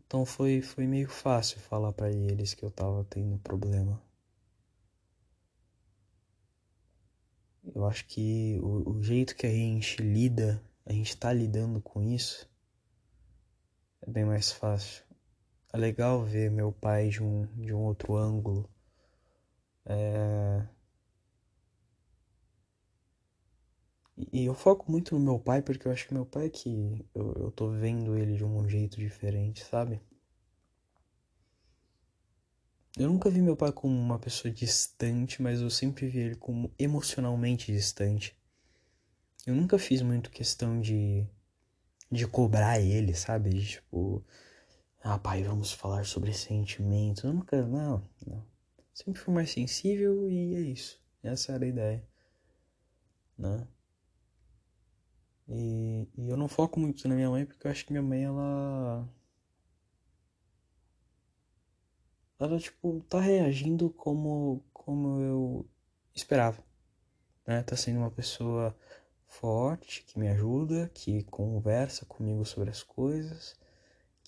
Então 0.05 0.25
foi, 0.25 0.62
foi 0.62 0.88
meio 0.88 1.08
fácil 1.10 1.60
falar 1.60 1.93
para 1.93 2.12
eles 2.12 2.53
que 2.53 2.63
eu 2.63 2.71
tava 2.71 3.03
tendo 3.05 3.38
problema. 3.39 4.01
Eu 7.75 7.86
acho 7.86 8.05
que 8.08 8.60
o, 8.62 8.91
o 8.91 9.03
jeito 9.03 9.36
que 9.36 9.45
a 9.45 9.51
gente 9.51 10.01
lida, 10.01 10.63
a 10.86 10.93
gente 10.93 11.15
tá 11.17 11.32
lidando 11.32 11.82
com 11.82 12.01
isso, 12.01 12.49
é 14.01 14.10
bem 14.10 14.25
mais 14.25 14.51
fácil. 14.51 15.03
É 15.71 15.77
legal 15.77 16.23
ver 16.23 16.49
meu 16.49 16.71
pai 16.71 17.10
de 17.10 17.21
um, 17.21 17.45
de 17.55 17.73
um 17.73 17.82
outro 17.82 18.15
ângulo 18.15 18.67
é... 19.89 20.67
E 24.32 24.45
eu 24.45 24.54
foco 24.54 24.91
muito 24.91 25.13
no 25.17 25.19
meu 25.23 25.39
pai 25.39 25.62
porque 25.62 25.88
eu 25.88 25.91
acho 25.91 26.08
que 26.08 26.13
meu 26.13 26.25
pai 26.25 26.45
é 26.45 26.49
que 26.49 27.06
eu, 27.15 27.34
eu 27.34 27.52
tô 27.52 27.69
vendo 27.71 28.15
ele 28.15 28.36
de 28.38 28.43
um 28.45 28.67
jeito 28.69 28.97
diferente, 28.97 29.63
sabe? 29.65 29.99
Eu 32.95 33.10
nunca 33.10 33.32
vi 33.32 33.41
meu 33.41 33.56
pai 33.58 33.71
como 33.71 33.97
uma 33.99 34.19
pessoa 34.19 34.54
distante, 34.54 35.41
mas 35.41 35.60
eu 35.60 35.71
sempre 35.71 36.08
vi 36.08 36.19
ele 36.19 36.36
como 36.36 36.71
emocionalmente 36.78 37.71
distante. 37.73 38.38
Eu 39.45 39.54
nunca 39.54 39.78
fiz 39.78 40.02
muito 40.02 40.30
questão 40.32 40.80
de 40.80 41.28
de 42.12 42.28
cobrar 42.28 42.80
ele, 42.82 43.13
sabe? 43.15 43.52
De, 43.52 43.65
tipo, 43.67 44.23
ah, 45.04 45.19
pai, 45.19 45.43
vamos 45.43 45.71
falar 45.73 46.06
sobre 46.06 46.34
sentimentos. 46.34 47.23
Eu 47.23 47.34
nunca, 47.34 47.65
não, 47.65 48.04
não. 48.28 48.45
Sempre 49.00 49.22
fui 49.22 49.34
mais 49.34 49.50
sensível 49.50 50.30
e 50.30 50.56
é 50.56 50.60
isso. 50.60 51.02
Essa 51.24 51.54
era 51.54 51.64
a 51.64 51.68
ideia, 51.70 52.06
né? 53.38 53.66
E, 55.48 56.06
e 56.18 56.30
eu 56.30 56.36
não 56.36 56.50
foco 56.50 56.78
muito 56.82 57.08
na 57.08 57.16
minha 57.16 57.30
mãe 57.30 57.46
porque 57.46 57.66
eu 57.66 57.72
acho 57.72 57.86
que 57.86 57.94
minha 57.94 58.04
mãe, 58.04 58.26
ela. 58.26 59.08
Ela, 62.38 62.60
tipo, 62.60 63.00
tá 63.08 63.22
reagindo 63.22 63.90
como, 63.90 64.62
como 64.74 65.22
eu 65.22 65.70
esperava, 66.14 66.62
né? 67.48 67.64
Tá 67.64 67.78
sendo 67.78 68.00
uma 68.00 68.12
pessoa 68.12 68.78
forte, 69.28 70.04
que 70.04 70.20
me 70.20 70.28
ajuda, 70.28 70.90
que 70.94 71.24
conversa 71.24 72.06
comigo 72.06 72.44
sobre 72.44 72.70
as 72.70 72.84
coisas, 72.84 73.58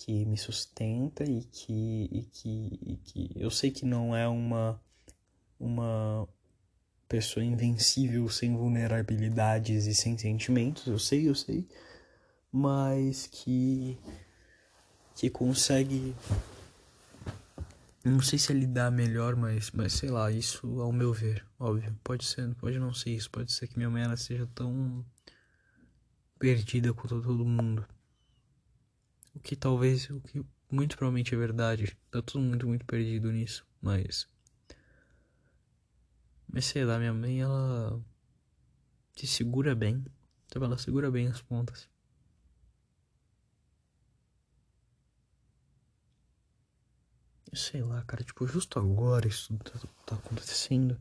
que 0.03 0.25
me 0.25 0.35
sustenta 0.35 1.23
e 1.23 1.43
que, 1.43 2.09
e 2.11 2.23
que, 2.23 2.79
e 2.81 2.97
que 2.97 3.31
eu 3.35 3.51
sei 3.51 3.69
que 3.69 3.85
não 3.85 4.15
é 4.15 4.27
uma, 4.27 4.81
uma 5.59 6.27
pessoa 7.07 7.45
invencível, 7.45 8.27
sem 8.27 8.55
vulnerabilidades 8.55 9.85
e 9.85 9.93
sem 9.93 10.17
sentimentos, 10.17 10.87
eu 10.87 10.97
sei, 10.97 11.29
eu 11.29 11.35
sei, 11.35 11.67
mas 12.51 13.27
que, 13.27 13.95
que 15.15 15.29
consegue 15.29 16.15
não 18.03 18.19
sei 18.21 18.39
se 18.39 18.51
é 18.51 18.55
lidar 18.55 18.89
melhor, 18.89 19.35
mas, 19.35 19.69
mas 19.69 19.93
sei 19.93 20.09
lá, 20.09 20.31
isso 20.31 20.81
ao 20.81 20.91
meu 20.91 21.13
ver, 21.13 21.45
óbvio. 21.59 21.95
Pode 22.03 22.25
ser, 22.25 22.55
pode 22.55 22.79
não 22.79 22.91
ser 22.91 23.11
isso, 23.11 23.29
pode 23.29 23.51
ser 23.51 23.67
que 23.67 23.77
minha 23.77 23.91
mãe 23.91 24.01
ela 24.01 24.17
seja 24.17 24.47
tão 24.55 25.05
perdida 26.39 26.91
quanto 26.91 27.21
todo 27.21 27.45
mundo. 27.45 27.85
O 29.33 29.39
que 29.39 29.55
talvez, 29.55 30.09
o 30.09 30.19
que 30.21 30.45
muito 30.71 30.95
provavelmente 30.97 31.35
é 31.35 31.37
verdade. 31.37 31.97
Tá 32.09 32.21
todo 32.21 32.41
mundo 32.41 32.67
muito 32.67 32.85
perdido 32.85 33.31
nisso, 33.31 33.65
mas. 33.81 34.27
Mas 36.47 36.65
sei 36.65 36.85
lá, 36.85 36.97
minha 36.97 37.13
mãe 37.13 37.41
ela 37.41 38.01
se 39.15 39.27
segura 39.27 39.75
bem. 39.75 40.03
Então 40.45 40.63
ela 40.63 40.77
segura 40.77 41.11
bem 41.11 41.27
as 41.27 41.41
pontas. 41.41 41.89
Sei 47.53 47.81
lá, 47.81 48.01
cara, 48.03 48.23
tipo, 48.23 48.47
justo 48.47 48.79
agora 48.79 49.27
isso 49.27 49.57
tá, 49.57 49.79
tá 50.05 50.15
acontecendo. 50.15 50.97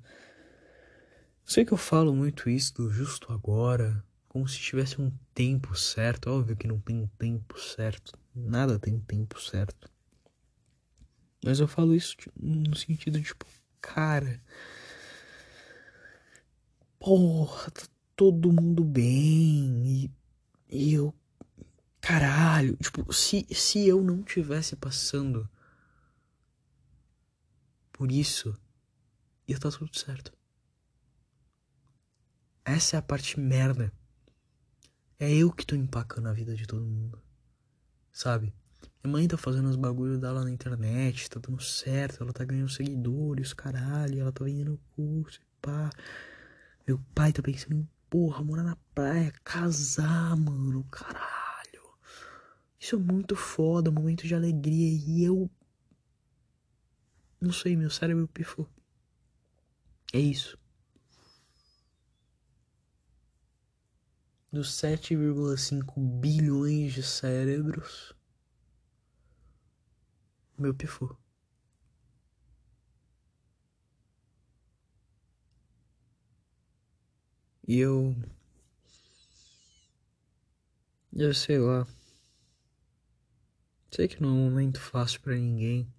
Sei 1.45 1.64
que 1.64 1.73
eu 1.73 1.77
falo 1.77 2.14
muito 2.14 2.51
isso 2.51 2.75
do 2.75 2.90
justo 2.90 3.33
agora, 3.33 4.05
como 4.31 4.47
se 4.47 4.61
tivesse 4.61 5.01
um 5.01 5.11
tempo 5.35 5.75
certo. 5.75 6.31
Óbvio 6.31 6.57
que 6.57 6.69
não 6.69 6.79
tem 6.79 6.97
um 6.97 7.09
tempo 7.19 7.59
certo. 7.59 8.16
Nada 8.33 8.79
tem 8.79 8.95
um 8.95 9.01
tempo 9.01 9.40
certo. 9.40 9.90
Mas 11.45 11.59
eu 11.59 11.66
falo 11.66 11.97
isso 11.97 12.14
no 12.40 12.77
sentido 12.77 13.21
tipo, 13.21 13.45
cara. 13.81 14.40
Porra, 17.01 17.73
tá 17.73 17.83
todo 18.14 18.53
mundo 18.53 18.85
bem. 18.85 19.85
E, 19.85 20.11
e 20.69 20.95
eu. 20.95 21.12
Caralho. 22.01 22.77
Tipo, 22.77 23.12
se, 23.12 23.45
se 23.51 23.85
eu 23.88 24.01
não 24.01 24.23
tivesse 24.23 24.77
passando 24.77 25.51
por 27.93 28.12
isso, 28.12 28.57
ia 29.49 29.57
estar 29.57 29.73
tudo 29.73 29.99
certo. 29.99 30.33
Essa 32.64 32.95
é 32.95 32.99
a 33.01 33.03
parte 33.03 33.40
merda. 33.40 33.93
É 35.21 35.31
eu 35.31 35.53
que 35.53 35.67
tô 35.67 35.77
empacando 35.77 36.29
a 36.29 36.33
vida 36.33 36.57
de 36.57 36.67
todo 36.67 36.83
mundo. 36.83 37.23
Sabe? 38.11 38.55
Minha 39.05 39.13
mãe 39.13 39.29
tá 39.29 39.37
fazendo 39.37 39.69
os 39.69 39.77
bagulhos 39.77 40.19
dela 40.19 40.43
na 40.43 40.51
internet, 40.51 41.29
tá 41.29 41.39
dando 41.39 41.63
certo, 41.63 42.23
ela 42.23 42.33
tá 42.33 42.43
ganhando 42.43 42.71
seguidores, 42.71 43.53
caralho, 43.53 44.19
ela 44.19 44.33
tá 44.33 44.45
vendendo 44.45 44.81
curso 44.97 45.41
pá. 45.61 45.91
Meu 46.87 46.99
pai 47.15 47.33
tá 47.33 47.43
pensando 47.43 47.75
em, 47.75 47.89
porra, 48.09 48.43
morar 48.43 48.63
na 48.63 48.77
praia, 48.95 49.33
casar, 49.45 50.37
mano, 50.37 50.85
caralho. 50.85 51.31
Isso 52.79 52.97
é 52.97 52.99
muito 52.99 53.37
foda, 53.37 53.91
momento 53.91 54.27
de 54.27 54.35
alegria. 54.35 54.89
E 54.91 55.23
eu 55.23 55.51
não 57.41 57.53
sei, 57.53 57.77
meu 57.77 57.91
cérebro 57.91 58.27
pifou. 58.29 58.69
É 60.13 60.19
isso. 60.19 60.59
Dos 64.53 64.73
7,5 64.73 66.01
bilhões 66.21 66.93
de 66.93 67.03
cérebros, 67.03 68.15
meu 70.59 70.75
pifou. 70.75 71.17
E 77.67 77.79
eu. 77.79 78.17
Eu 81.13 81.33
sei 81.33 81.59
lá. 81.59 81.87
Sei 83.93 84.09
que 84.09 84.21
não 84.21 84.31
é 84.31 84.33
um 84.33 84.51
momento 84.51 84.81
fácil 84.81 85.21
para 85.21 85.37
ninguém 85.37 85.93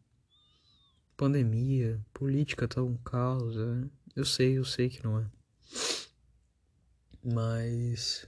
pandemia, 1.21 2.03
política 2.11 2.67
tá 2.67 2.81
um 2.81 2.97
caos. 2.97 3.55
É. 3.55 3.89
Eu 4.15 4.25
sei, 4.25 4.57
eu 4.57 4.65
sei 4.65 4.89
que 4.89 5.03
não 5.03 5.19
é. 5.19 5.25
Mas. 7.23 8.27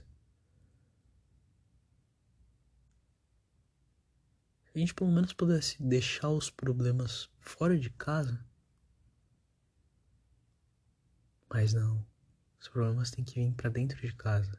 A 4.74 4.78
gente 4.78 4.92
pelo 4.92 5.10
menos 5.10 5.32
pudesse 5.32 5.80
deixar 5.80 6.30
os 6.30 6.50
problemas 6.50 7.30
fora 7.38 7.78
de 7.78 7.90
casa. 7.90 8.44
Mas 11.48 11.72
não. 11.72 12.04
Os 12.60 12.68
problemas 12.68 13.10
têm 13.10 13.24
que 13.24 13.34
vir 13.34 13.54
para 13.54 13.70
dentro 13.70 14.00
de 14.00 14.12
casa. 14.14 14.58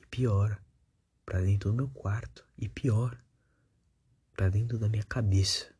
E 0.00 0.06
pior, 0.06 0.62
para 1.26 1.40
dentro 1.40 1.70
do 1.70 1.76
meu 1.76 1.88
quarto. 1.88 2.46
E 2.56 2.68
pior, 2.68 3.20
para 4.36 4.48
dentro 4.48 4.78
da 4.78 4.88
minha 4.88 5.02
cabeça. 5.02 5.74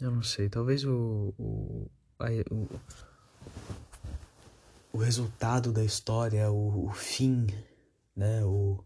Eu 0.00 0.10
não 0.10 0.22
sei, 0.22 0.48
talvez 0.48 0.84
o, 0.84 1.32
o, 1.38 1.88
o, 2.50 2.80
o 4.92 4.98
resultado 4.98 5.72
da 5.72 5.82
história, 5.82 6.50
o, 6.50 6.86
o 6.86 6.92
fim, 6.92 7.46
né, 8.14 8.44
o, 8.44 8.84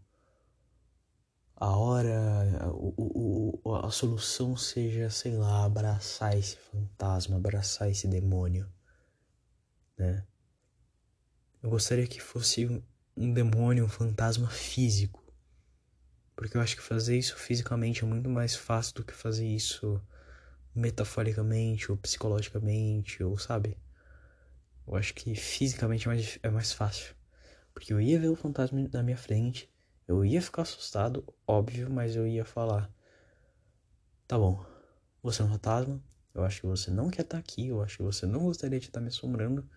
a 1.55 1.75
hora, 1.75 2.71
o, 2.71 3.59
o, 3.63 3.75
a 3.75 3.91
solução 3.91 4.55
seja, 4.55 5.09
sei 5.09 5.35
lá, 5.35 5.65
abraçar 5.65 6.37
esse 6.37 6.55
fantasma, 6.55 7.35
abraçar 7.35 7.89
esse 7.89 8.07
demônio, 8.07 8.71
né? 9.97 10.25
Eu 11.61 11.71
gostaria 11.71 12.07
que 12.07 12.21
fosse 12.21 12.65
um, 12.65 12.81
um 13.17 13.33
demônio, 13.33 13.83
um 13.83 13.89
fantasma 13.89 14.47
físico, 14.47 15.21
porque 16.35 16.55
eu 16.55 16.61
acho 16.61 16.75
que 16.75 16.83
fazer 16.83 17.17
isso 17.17 17.35
fisicamente 17.35 18.03
é 18.03 18.07
muito 18.07 18.29
mais 18.29 18.55
fácil 18.55 18.93
do 18.95 19.03
que 19.03 19.13
fazer 19.13 19.47
isso 19.47 19.99
metaforicamente 20.73 21.91
ou 21.91 21.97
psicologicamente, 21.97 23.23
ou 23.23 23.37
sabe? 23.37 23.75
Eu 24.87 24.95
acho 24.95 25.13
que 25.13 25.35
fisicamente 25.35 26.07
é 26.07 26.07
mais, 26.07 26.39
é 26.43 26.49
mais 26.49 26.71
fácil. 26.71 27.15
Porque 27.73 27.93
eu 27.93 28.01
ia 28.01 28.19
ver 28.19 28.29
o 28.29 28.35
fantasma 28.35 28.81
na 28.91 29.03
minha 29.03 29.17
frente, 29.17 29.69
eu 30.07 30.23
ia 30.25 30.41
ficar 30.41 30.63
assustado, 30.63 31.23
óbvio, 31.45 31.89
mas 31.89 32.15
eu 32.15 32.25
ia 32.25 32.45
falar: 32.45 32.89
Tá 34.27 34.37
bom, 34.37 34.65
você 35.21 35.41
é 35.41 35.45
um 35.45 35.49
fantasma, 35.49 36.01
eu 36.33 36.43
acho 36.43 36.61
que 36.61 36.67
você 36.67 36.89
não 36.91 37.09
quer 37.09 37.21
estar 37.23 37.37
aqui, 37.37 37.67
eu 37.67 37.81
acho 37.81 37.97
que 37.97 38.03
você 38.03 38.25
não 38.25 38.45
gostaria 38.45 38.79
de 38.79 38.87
estar 38.87 39.01
me 39.01 39.07
assombrando. 39.09 39.67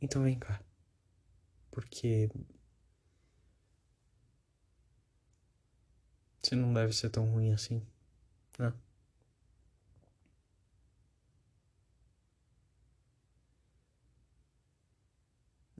Então 0.00 0.22
vem 0.22 0.38
cá. 0.38 0.60
Porque. 1.70 2.30
Você 6.42 6.54
não 6.56 6.72
deve 6.72 6.92
ser 6.92 7.10
tão 7.10 7.26
ruim 7.30 7.52
assim. 7.52 7.82
É. 8.58 8.72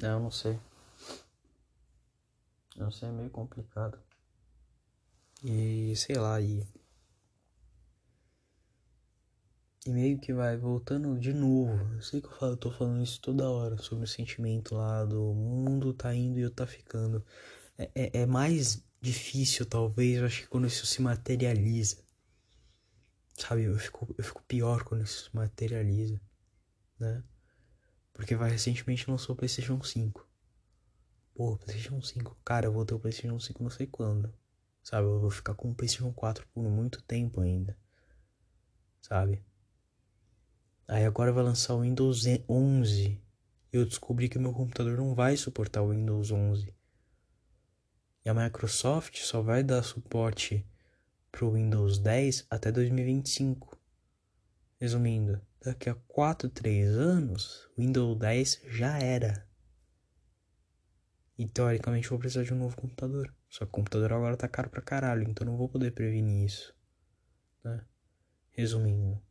Eu 0.02 0.20
não 0.20 0.30
sei. 0.30 0.58
Eu 2.76 2.84
não 2.84 2.90
sei, 2.90 3.08
é 3.08 3.12
meio 3.12 3.30
complicado. 3.30 3.98
E 5.42 5.94
sei 5.96 6.16
lá, 6.16 6.40
e. 6.40 6.66
E 9.86 9.90
meio 9.90 10.18
que 10.20 10.32
vai 10.32 10.56
voltando 10.56 11.18
de 11.18 11.32
novo. 11.32 11.94
Eu 11.94 12.02
sei 12.02 12.20
que 12.20 12.26
eu, 12.28 12.32
falo, 12.32 12.52
eu 12.52 12.56
tô 12.56 12.70
falando 12.70 13.02
isso 13.02 13.20
toda 13.20 13.50
hora 13.50 13.76
sobre 13.78 14.04
o 14.04 14.08
sentimento 14.08 14.74
lá 14.74 15.04
do 15.04 15.32
mundo 15.34 15.92
tá 15.94 16.14
indo 16.14 16.38
e 16.38 16.42
eu 16.42 16.50
tá 16.50 16.66
ficando. 16.66 17.24
É, 17.78 17.90
é, 17.94 18.10
é 18.22 18.26
mais 18.26 18.84
difícil, 19.00 19.64
talvez, 19.66 20.18
eu 20.18 20.26
acho 20.26 20.42
que 20.42 20.48
quando 20.48 20.66
isso 20.66 20.86
se 20.86 21.00
materializa. 21.02 21.98
Sabe, 23.36 23.64
eu 23.64 23.78
fico, 23.78 24.14
eu 24.18 24.24
fico 24.24 24.42
pior 24.44 24.84
quando 24.84 25.04
isso 25.04 25.24
se 25.30 25.36
materializa. 25.36 26.20
né? 26.98 27.22
Porque 28.18 28.34
vai 28.34 28.50
recentemente 28.50 29.08
lançou 29.08 29.32
o 29.32 29.36
PlayStation 29.36 29.80
5. 29.80 30.28
Pô, 31.36 31.56
PlayStation 31.56 32.02
5, 32.02 32.36
cara, 32.44 32.66
eu 32.66 32.72
vou 32.72 32.84
ter 32.84 32.92
o 32.92 32.98
PlayStation 32.98 33.38
5 33.38 33.62
não 33.62 33.70
sei 33.70 33.86
quando. 33.86 34.34
Sabe? 34.82 35.06
Eu 35.06 35.20
vou 35.20 35.30
ficar 35.30 35.54
com 35.54 35.70
o 35.70 35.74
PlayStation 35.74 36.12
4 36.12 36.44
por 36.52 36.64
muito 36.64 37.00
tempo 37.00 37.40
ainda. 37.40 37.78
Sabe? 39.00 39.40
Aí 40.88 41.04
agora 41.04 41.32
vai 41.32 41.44
lançar 41.44 41.74
o 41.74 41.82
Windows 41.82 42.24
11. 42.48 43.22
Eu 43.72 43.86
descobri 43.86 44.28
que 44.28 44.36
meu 44.36 44.52
computador 44.52 44.96
não 44.96 45.14
vai 45.14 45.36
suportar 45.36 45.82
o 45.82 45.92
Windows 45.92 46.32
11. 46.32 46.74
E 48.24 48.28
a 48.28 48.34
Microsoft 48.34 49.16
só 49.18 49.40
vai 49.40 49.62
dar 49.62 49.84
suporte 49.84 50.66
pro 51.30 51.52
Windows 51.52 52.00
10 52.00 52.48
até 52.50 52.72
2025. 52.72 53.78
Resumindo, 54.80 55.40
daqui 55.60 55.88
a 55.88 55.94
4, 55.94 56.48
3 56.48 56.88
anos, 56.88 57.68
Windows 57.76 58.18
10 58.18 58.62
já 58.66 58.98
era. 58.98 59.46
E 61.36 61.46
teoricamente 61.46 62.08
vou 62.08 62.18
precisar 62.18 62.44
de 62.44 62.52
um 62.52 62.58
novo 62.58 62.76
computador. 62.76 63.32
Só 63.48 63.64
que 63.64 63.70
o 63.70 63.72
computador 63.72 64.12
agora 64.12 64.36
tá 64.36 64.48
caro 64.48 64.68
pra 64.68 64.82
caralho, 64.82 65.22
então 65.28 65.46
não 65.46 65.56
vou 65.56 65.68
poder 65.68 65.92
prevenir 65.92 66.44
isso. 66.44 66.74
Né? 67.64 67.84
Resumindo, 68.50 69.22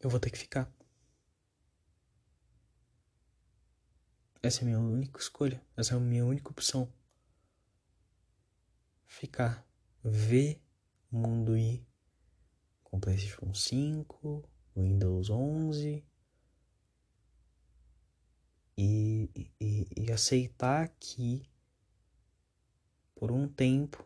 eu 0.00 0.08
vou 0.08 0.20
ter 0.20 0.30
que 0.30 0.38
ficar. 0.38 0.72
Essa 4.40 4.60
é 4.60 4.62
a 4.62 4.66
minha 4.66 4.78
única 4.78 5.18
escolha. 5.18 5.60
Essa 5.76 5.94
é 5.94 5.96
a 5.96 6.00
minha 6.00 6.24
única 6.24 6.50
opção. 6.50 6.92
Ficar. 9.06 9.66
Ver 10.04 10.62
o 11.10 11.18
mundo 11.18 11.56
ir 11.56 11.84
com 12.90 12.98
PlayStation 12.98 13.52
5, 13.52 14.48
Windows 14.76 15.30
11 15.30 16.04
e, 18.76 19.30
e, 19.60 19.86
e 19.96 20.12
aceitar 20.12 20.88
que 21.00 21.48
por 23.14 23.30
um 23.30 23.48
tempo 23.48 24.04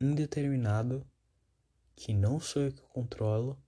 indeterminado 0.00 1.06
que 1.96 2.14
não 2.14 2.38
sou 2.38 2.62
eu 2.62 2.72
que 2.72 2.82
controlo, 2.82 3.60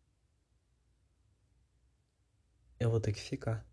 eu 2.79 2.89
vou 2.89 3.01
ter 3.01 3.13
que 3.13 3.21
ficar. 3.21 3.70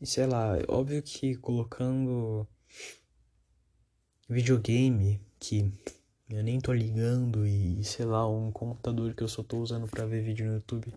E 0.00 0.06
sei 0.06 0.26
lá, 0.26 0.54
óbvio 0.66 1.02
que 1.02 1.36
colocando 1.36 2.48
videogame 4.26 5.20
que 5.38 5.70
eu 6.30 6.42
nem 6.42 6.58
tô 6.58 6.72
ligando 6.72 7.46
e 7.46 7.84
sei 7.84 8.06
lá, 8.06 8.26
um 8.26 8.50
computador 8.50 9.14
que 9.14 9.22
eu 9.22 9.28
só 9.28 9.42
tô 9.42 9.58
usando 9.58 9.86
para 9.86 10.06
ver 10.06 10.22
vídeo 10.22 10.46
no 10.46 10.54
YouTube, 10.54 10.94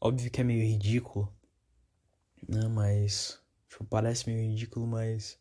óbvio 0.00 0.30
que 0.32 0.40
é 0.40 0.44
meio 0.44 0.66
ridículo, 0.66 1.32
né? 2.48 2.66
Mas 2.66 3.38
tipo, 3.68 3.84
parece 3.84 4.28
meio 4.28 4.50
ridículo, 4.50 4.84
mas 4.84 5.38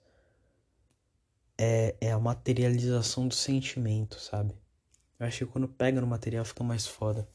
é, 1.58 1.96
é 2.00 2.12
a 2.12 2.20
materialização 2.20 3.28
do 3.28 3.34
sentimento, 3.34 4.20
sabe? 4.20 4.54
Eu 5.20 5.26
acho 5.26 5.48
que 5.48 5.52
quando 5.52 5.68
pega 5.68 6.00
no 6.00 6.06
material 6.06 6.46
fica 6.46 6.64
mais 6.64 6.86
foda. 6.86 7.28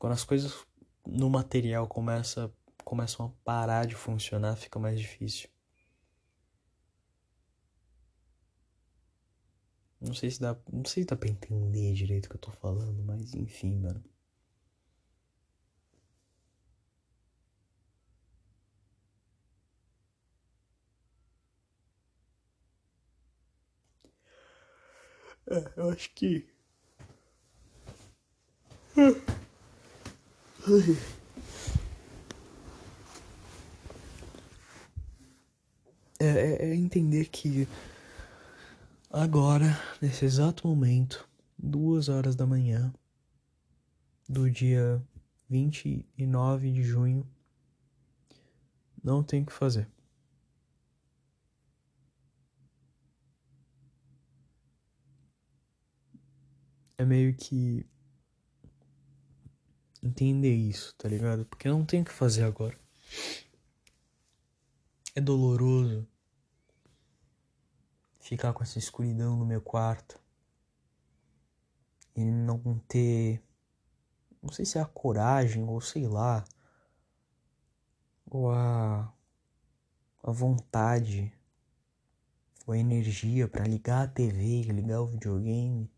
Quando 0.00 0.14
as 0.14 0.24
coisas 0.24 0.52
no 1.06 1.30
material 1.30 1.86
começam 1.86 2.52
começam 2.82 3.26
a 3.26 3.30
parar 3.44 3.86
de 3.86 3.94
funcionar, 3.94 4.56
fica 4.56 4.78
mais 4.78 5.00
difícil. 5.00 5.48
Não 9.98 10.12
sei 10.14 10.30
se 10.30 10.38
dá, 10.40 10.54
não 10.70 10.84
sei 10.84 11.02
se 11.02 11.06
dá 11.08 11.16
pra 11.16 11.30
entender 11.30 11.94
direito 11.94 12.26
o 12.26 12.28
que 12.28 12.36
eu 12.36 12.40
tô 12.40 12.50
falando, 12.50 13.02
mas 13.04 13.32
enfim, 13.34 13.78
mano. 13.78 14.04
É, 25.46 25.72
eu 25.76 25.90
acho 25.90 26.10
que. 26.14 26.46
É, 28.96 29.32
é, 36.24 36.70
é 36.70 36.74
entender 36.74 37.28
que 37.28 37.66
agora, 39.10 39.76
nesse 40.00 40.24
exato 40.24 40.68
momento, 40.68 41.28
duas 41.58 42.08
horas 42.08 42.36
da 42.36 42.46
manhã 42.46 42.92
do 44.28 44.48
dia 44.48 45.02
29 45.48 46.72
de 46.72 46.82
junho, 46.82 47.26
não 49.02 49.22
tem 49.22 49.42
o 49.42 49.46
que 49.46 49.52
fazer. 49.52 49.88
É 56.96 57.04
meio 57.04 57.34
que 57.34 57.84
entender 60.00 60.54
isso, 60.54 60.94
tá 60.96 61.08
ligado? 61.08 61.44
Porque 61.46 61.68
não 61.68 61.84
tem 61.84 62.02
o 62.02 62.04
que 62.04 62.12
fazer 62.12 62.44
agora. 62.44 62.78
É 65.16 65.20
doloroso 65.20 66.06
ficar 68.22 68.52
com 68.52 68.62
essa 68.62 68.78
escuridão 68.78 69.36
no 69.36 69.44
meu 69.44 69.60
quarto 69.60 70.18
e 72.14 72.24
não 72.24 72.78
ter, 72.86 73.42
não 74.40 74.52
sei 74.52 74.64
se 74.64 74.78
é 74.78 74.80
a 74.80 74.86
coragem 74.86 75.64
ou 75.64 75.80
sei 75.80 76.06
lá, 76.06 76.44
ou 78.30 78.50
a, 78.52 79.12
a 80.22 80.30
vontade 80.30 81.32
ou 82.64 82.72
a 82.72 82.78
energia 82.78 83.48
para 83.48 83.64
ligar 83.64 84.04
a 84.04 84.08
TV, 84.08 84.62
ligar 84.62 85.00
o 85.00 85.06
videogame 85.06 85.90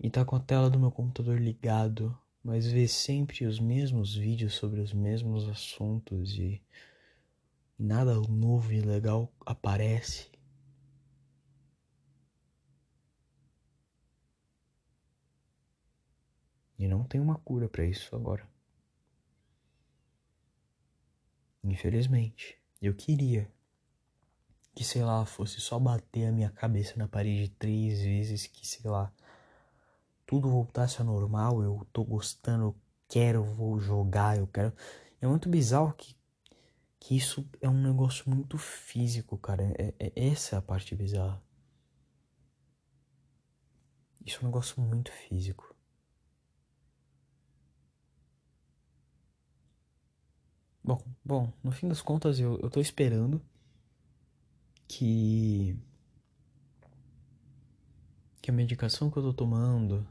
e 0.00 0.10
tá 0.10 0.24
com 0.24 0.34
a 0.34 0.40
tela 0.40 0.68
do 0.68 0.80
meu 0.80 0.90
computador 0.90 1.40
ligado, 1.40 2.18
mas 2.42 2.66
ver 2.66 2.88
sempre 2.88 3.46
os 3.46 3.60
mesmos 3.60 4.16
vídeos 4.16 4.54
sobre 4.54 4.80
os 4.80 4.92
mesmos 4.92 5.48
assuntos 5.48 6.36
e 6.36 6.60
nada 7.78 8.14
novo 8.14 8.72
e 8.72 8.80
legal 8.80 9.32
aparece. 9.46 10.31
E 16.82 16.88
não 16.88 17.04
tem 17.04 17.20
uma 17.20 17.36
cura 17.38 17.68
para 17.68 17.84
isso 17.84 18.16
agora. 18.16 18.44
Infelizmente, 21.62 22.58
eu 22.80 22.92
queria 22.92 23.48
que, 24.74 24.82
sei 24.82 25.04
lá, 25.04 25.24
fosse 25.24 25.60
só 25.60 25.78
bater 25.78 26.26
a 26.26 26.32
minha 26.32 26.50
cabeça 26.50 26.94
na 26.96 27.06
parede 27.06 27.50
três 27.50 28.02
vezes, 28.02 28.48
que, 28.48 28.66
sei 28.66 28.90
lá, 28.90 29.12
tudo 30.26 30.50
voltasse 30.50 31.00
ao 31.00 31.06
normal, 31.06 31.62
eu 31.62 31.86
tô 31.92 32.02
gostando, 32.02 32.64
eu 32.64 32.76
quero, 33.06 33.44
vou 33.44 33.78
jogar, 33.78 34.36
eu 34.36 34.48
quero. 34.48 34.74
É 35.20 35.26
muito 35.28 35.48
bizarro 35.48 35.94
que, 35.94 36.16
que 36.98 37.16
isso 37.16 37.48
é 37.60 37.68
um 37.68 37.80
negócio 37.80 38.28
muito 38.28 38.58
físico, 38.58 39.38
cara. 39.38 39.72
É, 39.78 39.94
é, 40.00 40.12
essa 40.16 40.56
é 40.56 40.58
a 40.58 40.62
parte 40.62 40.96
bizarra. 40.96 41.40
Isso 44.26 44.38
é 44.38 44.42
um 44.42 44.46
negócio 44.46 44.82
muito 44.82 45.12
físico. 45.12 45.71
Bom, 50.84 51.00
bom, 51.24 51.52
no 51.62 51.70
fim 51.70 51.88
das 51.88 52.02
contas 52.02 52.40
eu, 52.40 52.58
eu 52.60 52.68
tô 52.68 52.80
esperando 52.80 53.40
que 54.88 55.76
que 58.40 58.50
a 58.50 58.54
medicação 58.54 59.08
que 59.08 59.16
eu 59.16 59.22
tô 59.22 59.32
tomando, 59.32 60.04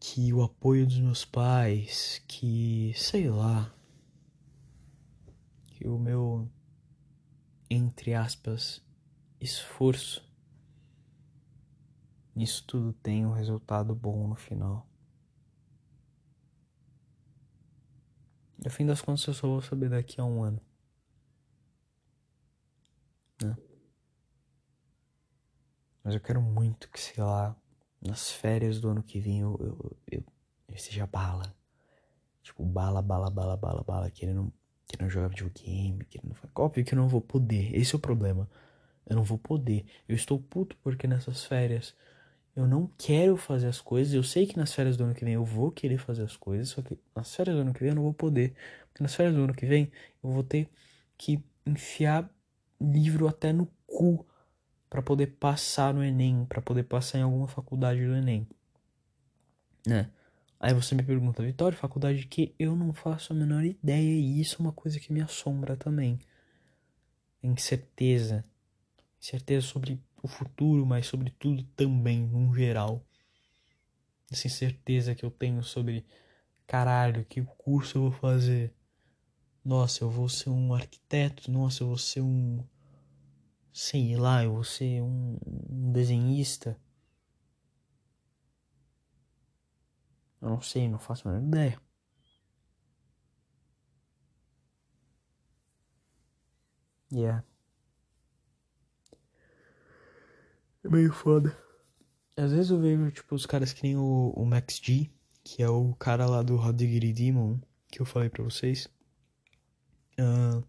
que 0.00 0.32
o 0.32 0.42
apoio 0.42 0.84
dos 0.84 0.98
meus 0.98 1.24
pais, 1.24 2.20
que 2.26 2.92
sei 2.96 3.30
lá, 3.30 3.72
que 5.68 5.86
o 5.86 5.96
meu 5.96 6.48
entre 7.70 8.14
aspas 8.14 8.82
esforço 9.40 10.28
isso 12.34 12.64
tudo 12.66 12.92
tem 12.92 13.26
um 13.26 13.32
resultado 13.32 13.94
bom 13.94 14.28
no 14.28 14.36
final. 14.36 14.86
No 18.62 18.70
fim 18.70 18.86
das 18.86 19.00
contas, 19.00 19.26
eu 19.26 19.34
só 19.34 19.46
vou 19.46 19.62
saber 19.62 19.88
daqui 19.88 20.20
a 20.20 20.24
um 20.24 20.42
ano. 20.42 20.60
Né? 23.42 23.56
Mas 26.02 26.14
eu 26.14 26.20
quero 26.20 26.42
muito 26.42 26.88
que, 26.90 27.00
sei 27.00 27.22
lá, 27.22 27.56
nas 28.00 28.30
férias 28.30 28.80
do 28.80 28.88
ano 28.88 29.02
que 29.02 29.20
vem 29.20 29.40
eu, 29.40 29.56
eu, 29.60 29.96
eu, 30.10 30.24
eu 30.68 30.74
esteja 30.74 31.06
bala. 31.06 31.54
Tipo, 32.42 32.64
bala, 32.64 33.00
bala, 33.02 33.30
bala, 33.30 33.56
bala, 33.56 33.84
bala, 33.84 34.10
querendo 34.10 34.52
querendo 34.88 35.10
jogar 35.10 35.28
videogame, 35.28 36.04
querendo... 36.06 36.34
Óbvio 36.54 36.84
que 36.84 36.94
eu 36.94 36.96
não 36.96 37.08
vou 37.08 37.20
poder, 37.20 37.74
esse 37.76 37.94
é 37.94 37.98
o 37.98 38.00
problema. 38.00 38.48
Eu 39.06 39.16
não 39.16 39.22
vou 39.22 39.38
poder. 39.38 39.86
Eu 40.08 40.16
estou 40.16 40.40
puto 40.40 40.76
porque 40.82 41.06
nessas 41.06 41.44
férias 41.44 41.94
eu 42.58 42.66
não 42.66 42.90
quero 42.98 43.36
fazer 43.36 43.68
as 43.68 43.80
coisas. 43.80 44.12
Eu 44.12 44.24
sei 44.24 44.44
que 44.44 44.56
nas 44.56 44.74
férias 44.74 44.96
do 44.96 45.04
ano 45.04 45.14
que 45.14 45.24
vem 45.24 45.34
eu 45.34 45.44
vou 45.44 45.70
querer 45.70 45.96
fazer 45.96 46.24
as 46.24 46.36
coisas, 46.36 46.70
só 46.70 46.82
que 46.82 46.98
nas 47.14 47.32
férias 47.32 47.54
do 47.54 47.62
ano 47.62 47.72
que 47.72 47.78
vem 47.78 47.90
eu 47.90 47.94
não 47.94 48.02
vou 48.02 48.12
poder. 48.12 48.52
Porque 48.88 49.00
nas 49.00 49.14
férias 49.14 49.36
do 49.36 49.44
ano 49.44 49.54
que 49.54 49.64
vem 49.64 49.92
eu 50.24 50.28
vou 50.28 50.42
ter 50.42 50.68
que 51.16 51.40
enfiar 51.64 52.28
livro 52.80 53.28
até 53.28 53.52
no 53.52 53.66
cu 53.86 54.26
para 54.90 55.00
poder 55.00 55.28
passar 55.38 55.94
no 55.94 56.02
Enem, 56.02 56.46
para 56.46 56.60
poder 56.60 56.82
passar 56.82 57.20
em 57.20 57.22
alguma 57.22 57.46
faculdade 57.46 58.04
do 58.04 58.12
Enem. 58.12 58.44
Né? 59.86 60.10
Aí 60.58 60.74
você 60.74 60.96
me 60.96 61.04
pergunta, 61.04 61.44
Vitória, 61.44 61.78
faculdade 61.78 62.26
que 62.26 62.56
eu 62.58 62.74
não 62.74 62.92
faço 62.92 63.32
a 63.32 63.36
menor 63.36 63.62
ideia 63.62 64.18
e 64.18 64.40
isso 64.40 64.56
é 64.58 64.62
uma 64.62 64.72
coisa 64.72 64.98
que 64.98 65.12
me 65.12 65.20
assombra 65.20 65.76
também. 65.76 66.18
Incerteza. 67.40 68.44
Incerteza 69.20 69.64
sobre 69.64 70.00
o 70.22 70.28
futuro, 70.28 70.86
mas 70.86 71.06
sobre 71.06 71.30
tudo 71.38 71.64
também, 71.76 72.20
no 72.26 72.54
geral. 72.54 73.04
Essa 74.32 74.46
incerteza 74.46 75.14
que 75.14 75.22
eu 75.22 75.30
tenho 75.30 75.62
sobre, 75.62 76.02
caralho, 76.66 77.24
que 77.26 77.42
curso 77.42 77.98
eu 77.98 78.02
vou 78.02 78.12
fazer? 78.12 78.74
Nossa, 79.64 80.04
eu 80.04 80.10
vou 80.10 80.28
ser 80.28 80.50
um 80.50 80.74
arquiteto, 80.74 81.50
nossa, 81.50 81.82
eu 81.84 81.88
vou 81.88 81.98
ser 81.98 82.22
um. 82.22 82.64
Sei 83.72 84.14
lá, 84.16 84.44
eu 84.44 84.52
vou 84.52 84.62
ser 84.64 85.00
um, 85.02 85.38
um 85.70 85.90
desenhista. 85.92 86.78
Eu 90.42 90.48
não 90.50 90.60
sei, 90.60 90.88
não 90.88 90.98
faço 90.98 91.28
a 91.28 91.32
menor 91.32 91.46
ideia. 91.46 91.80
Yeah. 97.10 97.40
É 100.84 100.88
meio 100.88 101.12
foda. 101.12 101.56
Às 102.36 102.52
vezes 102.52 102.70
eu 102.70 102.80
vejo, 102.80 103.10
tipo, 103.10 103.34
os 103.34 103.46
caras 103.46 103.72
que 103.72 103.82
nem 103.82 103.96
o, 103.96 104.32
o 104.36 104.44
Max 104.44 104.80
G, 104.82 105.10
que 105.42 105.62
é 105.62 105.68
o 105.68 105.94
cara 105.94 106.26
lá 106.26 106.42
do 106.42 106.56
Rodigiri 106.56 107.12
Demon, 107.12 107.58
que 107.88 108.00
eu 108.00 108.06
falei 108.06 108.28
pra 108.28 108.44
vocês. 108.44 108.88
Uh, 110.18 110.62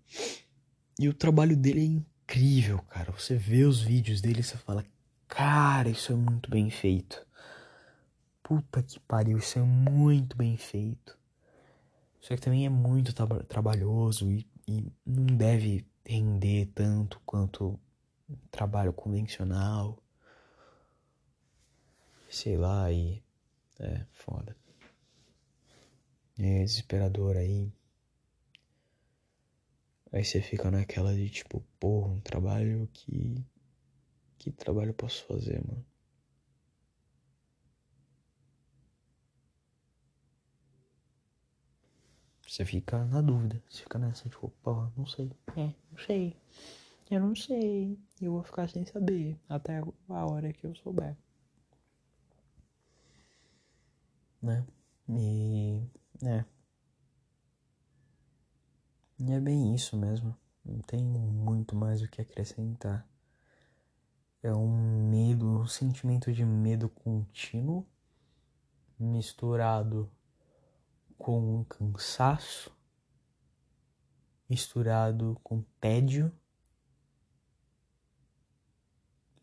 e 1.00 1.08
o 1.08 1.14
trabalho 1.14 1.56
dele 1.56 1.82
é 1.82 1.84
incrível, 1.84 2.80
cara. 2.90 3.12
Você 3.12 3.36
vê 3.36 3.64
os 3.64 3.82
vídeos 3.82 4.20
dele 4.22 4.40
e 4.40 4.44
você 4.44 4.58
fala, 4.58 4.86
cara, 5.28 5.90
isso 5.90 6.12
é 6.12 6.16
muito 6.16 6.50
bem 6.50 6.70
feito. 6.70 7.26
Puta 8.42 8.82
que 8.82 9.00
pariu, 9.02 9.38
isso 9.38 9.60
é 9.60 9.62
muito 9.62 10.36
bem 10.36 10.58
feito. 10.58 11.18
Só 12.20 12.36
que 12.36 12.42
também 12.42 12.66
é 12.66 12.70
muito 12.70 13.14
tra 13.14 13.28
trabalhoso 13.44 14.32
e, 14.32 14.48
e 14.68 14.92
não 15.06 15.26
deve 15.26 15.86
render 16.06 16.72
tanto 16.74 17.22
quanto 17.26 17.80
trabalho 18.52 18.94
convencional. 18.94 20.02
Sei 22.30 22.58
lá, 22.58 22.92
e. 22.92 23.24
É, 23.80 24.06
foda. 24.12 24.56
É 26.38 26.64
desesperador 26.64 27.38
aí. 27.38 27.72
Aí 30.12 30.24
você 30.24 30.42
fica 30.42 30.72
naquela 30.72 31.14
de 31.14 31.30
tipo, 31.30 31.64
porra, 31.80 32.10
um 32.10 32.20
trabalho 32.22 32.90
que. 32.94 33.44
Que 34.38 34.52
trabalho 34.52 34.92
eu 34.92 34.94
posso 34.94 35.26
fazer, 35.26 35.62
mano? 35.68 35.86
Você 42.48 42.66
fica 42.66 43.06
na 43.06 43.22
dúvida. 43.22 43.62
Você 43.70 43.84
fica 43.84 44.00
nessa, 44.00 44.28
tipo, 44.28 44.50
porra, 44.64 44.92
não 44.98 45.06
sei. 45.06 45.32
É, 45.56 45.72
não 45.92 46.00
sei. 46.06 46.36
Eu 47.10 47.20
não 47.20 47.36
sei. 47.36 47.98
Eu 48.22 48.34
vou 48.34 48.44
ficar 48.44 48.70
sem 48.70 48.86
saber 48.86 49.40
até 49.50 49.80
a 49.80 50.26
hora 50.26 50.54
que 50.54 50.66
eu 50.66 50.76
souber. 50.76 51.18
Né? 54.42 54.64
E. 55.10 55.82
É. 56.24 56.46
E 59.20 59.32
é 59.32 59.40
bem 59.40 59.74
isso 59.74 59.98
mesmo. 59.98 60.36
Não 60.64 60.80
tem 60.82 61.04
muito 61.04 61.76
mais 61.76 62.02
o 62.02 62.08
que 62.08 62.22
acrescentar. 62.22 63.08
É 64.44 64.54
um 64.54 65.10
medo, 65.10 65.62
um 65.62 65.68
sentimento 65.68 66.32
de 66.32 66.46
medo 66.46 66.90
contínuo 66.90 67.86
misturado 68.98 70.10
com 71.18 71.60
um 71.60 71.64
cansaço, 71.64 72.72
misturado 74.50 75.38
com 75.44 75.62
tédio 75.82 76.32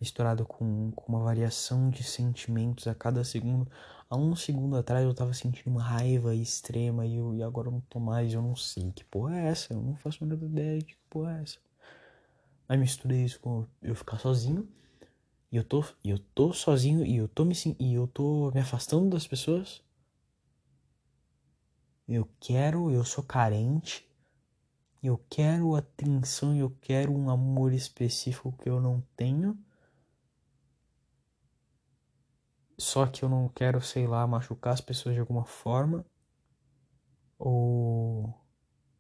misturado 0.01 0.45
com, 0.45 0.91
com 0.93 1.13
uma 1.13 1.23
variação 1.23 1.91
de 1.91 2.03
sentimentos 2.03 2.87
a 2.87 2.95
cada 2.95 3.25
segundo. 3.25 3.71
Há 4.09 4.17
um 4.17 4.37
segundo 4.37 4.77
atrás 4.77 5.05
eu 5.05 5.15
tava 5.15 5.33
sentindo 5.35 5.71
uma 5.71 5.83
raiva 5.83 6.35
extrema 6.35 7.07
e, 7.07 7.17
eu, 7.17 7.35
e 7.35 7.43
agora 7.43 7.69
eu 7.69 7.73
não 7.73 7.81
tô 7.81 7.99
mais, 7.99 8.33
eu 8.33 8.43
não 8.43 8.55
sei 8.55 8.93
que 8.93 9.05
porra 9.05 9.37
é 9.37 9.49
essa, 9.49 9.75
eu 9.75 9.83
não 9.83 9.97
faço 9.97 10.23
a 10.23 10.27
menor 10.27 10.45
ideia 10.45 10.79
de 10.79 10.95
que 10.95 10.97
porra 11.11 11.39
é 11.39 11.43
essa. 11.43 11.59
Aí 12.69 12.77
misturei 12.79 13.25
isso 13.25 13.41
com 13.41 13.67
eu 13.83 13.95
ficar 13.95 14.19
sozinho, 14.19 14.69
e 15.51 15.57
eu 15.57 15.65
tô, 15.65 15.85
eu 16.05 16.19
tô 16.19 16.53
sozinho 16.53 17.05
e 17.05 17.17
eu 17.17 17.29
tô 17.29 17.45
me 17.45 17.55
e 17.79 17.95
eu 17.95 18.07
tô 18.07 18.51
me 18.53 18.61
afastando 18.61 19.09
das 19.09 19.27
pessoas. 19.27 19.83
Eu 22.09 22.29
quero, 22.39 22.91
eu 22.91 23.05
sou 23.05 23.25
carente. 23.25 24.07
Eu 25.03 25.19
quero 25.31 25.75
atenção, 25.75 26.57
eu 26.57 26.71
quero 26.81 27.13
um 27.13 27.31
amor 27.31 27.73
específico 27.73 28.53
que 28.53 28.69
eu 28.69 28.81
não 28.81 29.03
tenho. 29.17 29.57
Só 32.79 33.07
que 33.07 33.23
eu 33.23 33.29
não 33.29 33.49
quero, 33.49 33.81
sei 33.81 34.07
lá, 34.07 34.27
machucar 34.27 34.75
as 34.75 34.81
pessoas 34.81 35.15
de 35.15 35.21
alguma 35.21 35.45
forma. 35.45 36.05
Ou. 37.39 38.35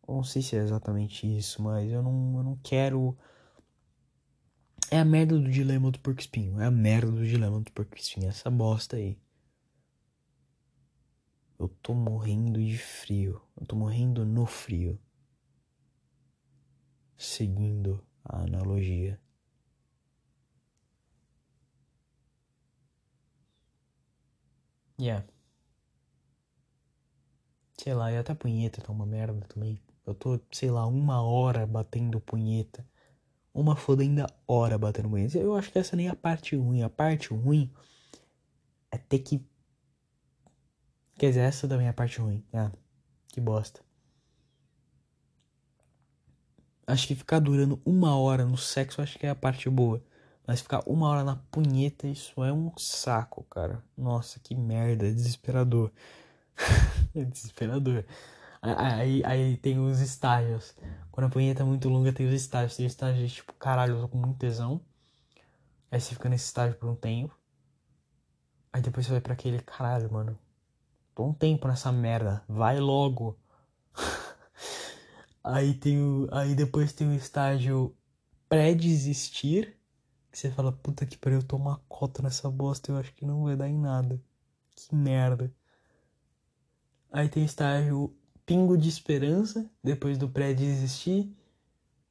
não 0.09 0.23
sei 0.23 0.43
se 0.43 0.57
é 0.57 0.61
exatamente 0.61 1.27
isso, 1.27 1.63
mas 1.63 1.91
eu 1.91 2.03
não, 2.03 2.39
eu 2.39 2.43
não 2.43 2.57
quero. 2.63 3.17
É 4.91 4.99
a 4.99 5.05
merda 5.05 5.39
do 5.39 5.51
dilema 5.51 5.91
do 5.91 5.99
porco 5.99 6.21
espinho. 6.21 6.61
É 6.61 6.67
a 6.67 6.71
merda 6.71 7.11
do 7.11 7.27
dilema 7.27 7.61
do 7.61 7.73
porco 7.73 7.97
espinho. 7.97 8.29
Essa 8.29 8.51
bosta 8.51 8.97
aí. 8.97 9.19
Eu 11.59 11.69
tô 11.69 11.95
morrendo 11.95 12.63
de 12.63 12.79
frio. 12.79 13.43
Eu 13.59 13.67
tô 13.67 13.77
morrendo 13.77 14.25
no 14.25 14.47
frio. 14.47 14.99
Seguindo 17.17 18.05
a 18.25 18.43
analogia. 18.43 19.21
Yeah. 24.99 25.25
Sei 27.79 27.95
lá, 27.95 28.11
e 28.11 28.17
até 28.17 28.35
punheta 28.35 28.81
tá 28.81 28.93
uma 28.93 29.07
merda 29.07 29.47
também. 29.49 29.81
Eu 30.07 30.15
tô, 30.15 30.41
sei 30.51 30.71
lá, 30.71 30.87
uma 30.87 31.23
hora 31.23 31.67
batendo 31.67 32.21
punheta. 32.21 32.87
Uma 33.53 33.77
fodenda 33.77 34.27
hora 34.47 34.79
batendo 34.79 35.11
punheta. 35.11 35.39
Eu 35.39 35.55
acho 35.57 35.71
que 35.71 35.79
essa 35.79 35.97
nem 35.97 36.09
é 36.09 36.11
a 36.11 36.17
parte 36.17 36.57
ruim. 36.57 36.83
A 36.83 36.91
parte 36.91 37.29
ruim 37.29 37.71
é 38.91 38.99
ter 38.99 39.19
que. 39.21 39.45
Quer 41.19 41.29
dizer, 41.29 41.41
essa 41.41 41.69
também 41.69 41.87
é 41.87 41.91
a 41.91 41.95
parte 41.95 42.19
ruim. 42.21 42.45
Ah, 42.53 42.71
que 43.29 43.41
bosta. 43.41 43.81
Acho 46.87 47.09
que 47.09 47.15
ficar 47.15 47.41
durando 47.41 47.81
uma 47.85 48.17
hora 48.17 48.45
no 48.45 48.57
sexo, 48.57 49.03
acho 49.03 49.19
que 49.19 49.27
é 49.27 49.31
a 49.31 49.35
parte 49.35 49.69
boa. 49.69 50.03
Mas 50.47 50.61
ficar 50.61 50.83
uma 50.87 51.09
hora 51.09 51.25
na 51.25 51.37
punheta, 51.51 52.07
isso 52.07 52.45
é 52.45 52.53
um 52.53 52.73
saco, 52.79 53.43
cara. 53.51 53.83
Nossa, 53.97 54.39
que 54.39 54.55
merda, 54.55 55.09
é 55.09 55.11
desesperador. 55.11 55.91
é 57.15 57.25
desesperador. 57.25 58.05
Aí, 58.63 59.25
aí 59.25 59.57
tem 59.57 59.79
os 59.79 60.01
estágios. 60.01 60.75
Quando 61.11 61.27
a 61.27 61.31
punheta 61.31 61.63
é 61.63 61.67
muito 61.67 61.89
longa, 61.89 62.13
tem 62.13 62.27
os 62.27 62.33
estágios. 62.33 62.77
Tem 62.77 62.87
estágios 62.87 63.33
tipo, 63.33 63.53
caralho, 63.55 63.97
eu 63.97 64.03
tô 64.03 64.09
com 64.09 64.19
muito 64.19 64.39
tesão. 64.39 64.81
Aí 65.91 66.01
você 66.01 66.15
fica 66.15 66.29
nesse 66.29 66.47
estágio 66.47 66.77
por 66.79 66.89
um 66.89 66.95
tempo. 66.95 67.37
Aí 68.73 68.81
depois 68.81 69.07
você 69.07 69.13
vai 69.13 69.21
para 69.21 69.33
aquele, 69.33 69.61
caralho, 69.61 70.13
mano. 70.13 70.39
Tô 71.15 71.25
um 71.25 71.33
tempo 71.33 71.67
nessa 71.67 71.91
merda. 71.91 72.45
Vai 72.49 72.79
logo. 72.79 73.37
aí 75.43 75.75
tem 75.75 76.01
o. 76.01 76.29
Aí 76.31 76.55
depois 76.55 76.93
tem 76.93 77.09
o 77.09 77.15
estágio 77.15 77.97
pré-desistir 78.49 79.76
que 80.37 80.41
você 80.41 80.51
fala, 80.51 80.71
puta 80.71 81.07
que 81.07 81.17
pariu, 81.17 81.39
eu 81.39 81.43
tô 81.43 81.57
uma 81.57 81.81
cota 81.89 82.23
nessa 82.23 82.51
bosta, 82.51 82.93
eu 82.93 82.99
acho 82.99 83.15
que 83.15 83.25
não 83.25 83.45
vai 83.45 83.57
dar 83.57 83.71
em 83.71 83.79
nada. 83.79 84.21
Que 84.77 84.95
merda. 84.95 85.51
Aí 87.11 87.27
tem 87.27 87.43
estágio 87.43 88.15
pingo 88.45 88.77
de 88.77 88.87
esperança, 88.87 89.69
depois 89.83 90.19
do 90.19 90.29
pré-desistir, 90.29 91.35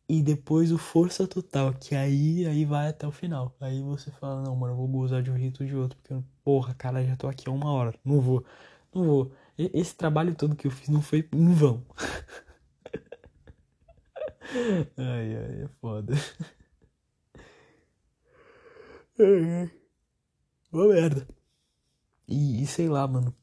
e 0.09 0.23
depois 0.23 0.71
o 0.71 0.77
força 0.79 1.27
total, 1.27 1.71
que 1.73 1.95
aí, 1.95 2.47
aí 2.47 2.65
vai 2.65 2.89
até 2.89 3.07
o 3.07 3.11
final. 3.11 3.55
Aí 3.59 3.79
você 3.83 4.09
fala, 4.09 4.41
não, 4.41 4.55
mano, 4.55 4.73
eu 4.73 4.77
vou 4.77 4.87
gozar 4.87 5.21
de 5.21 5.29
um 5.29 5.35
rito 5.35 5.61
ou 5.63 5.69
de 5.69 5.75
outro, 5.75 5.97
porque, 6.01 6.15
porra, 6.43 6.73
cara, 6.73 7.05
já 7.05 7.15
tô 7.15 7.27
aqui 7.27 7.47
há 7.47 7.51
uma 7.51 7.71
hora, 7.71 7.93
não 8.03 8.19
vou, 8.21 8.43
não 8.93 9.03
vou. 9.05 9.31
Esse 9.57 9.95
trabalho 9.95 10.33
todo 10.35 10.55
que 10.55 10.65
eu 10.65 10.71
fiz 10.71 10.89
não 10.89 11.01
foi 11.01 11.29
em 11.31 11.53
vão. 11.53 11.85
ai, 14.97 15.35
ai, 15.35 15.63
é 15.63 15.67
foda. 15.79 16.13
Ai, 19.19 19.43
ai. 19.61 19.71
Uma 20.71 20.87
merda. 20.87 21.27
E, 22.27 22.61
e 22.63 22.67
sei 22.67 22.89
lá, 22.89 23.07
mano. 23.07 23.35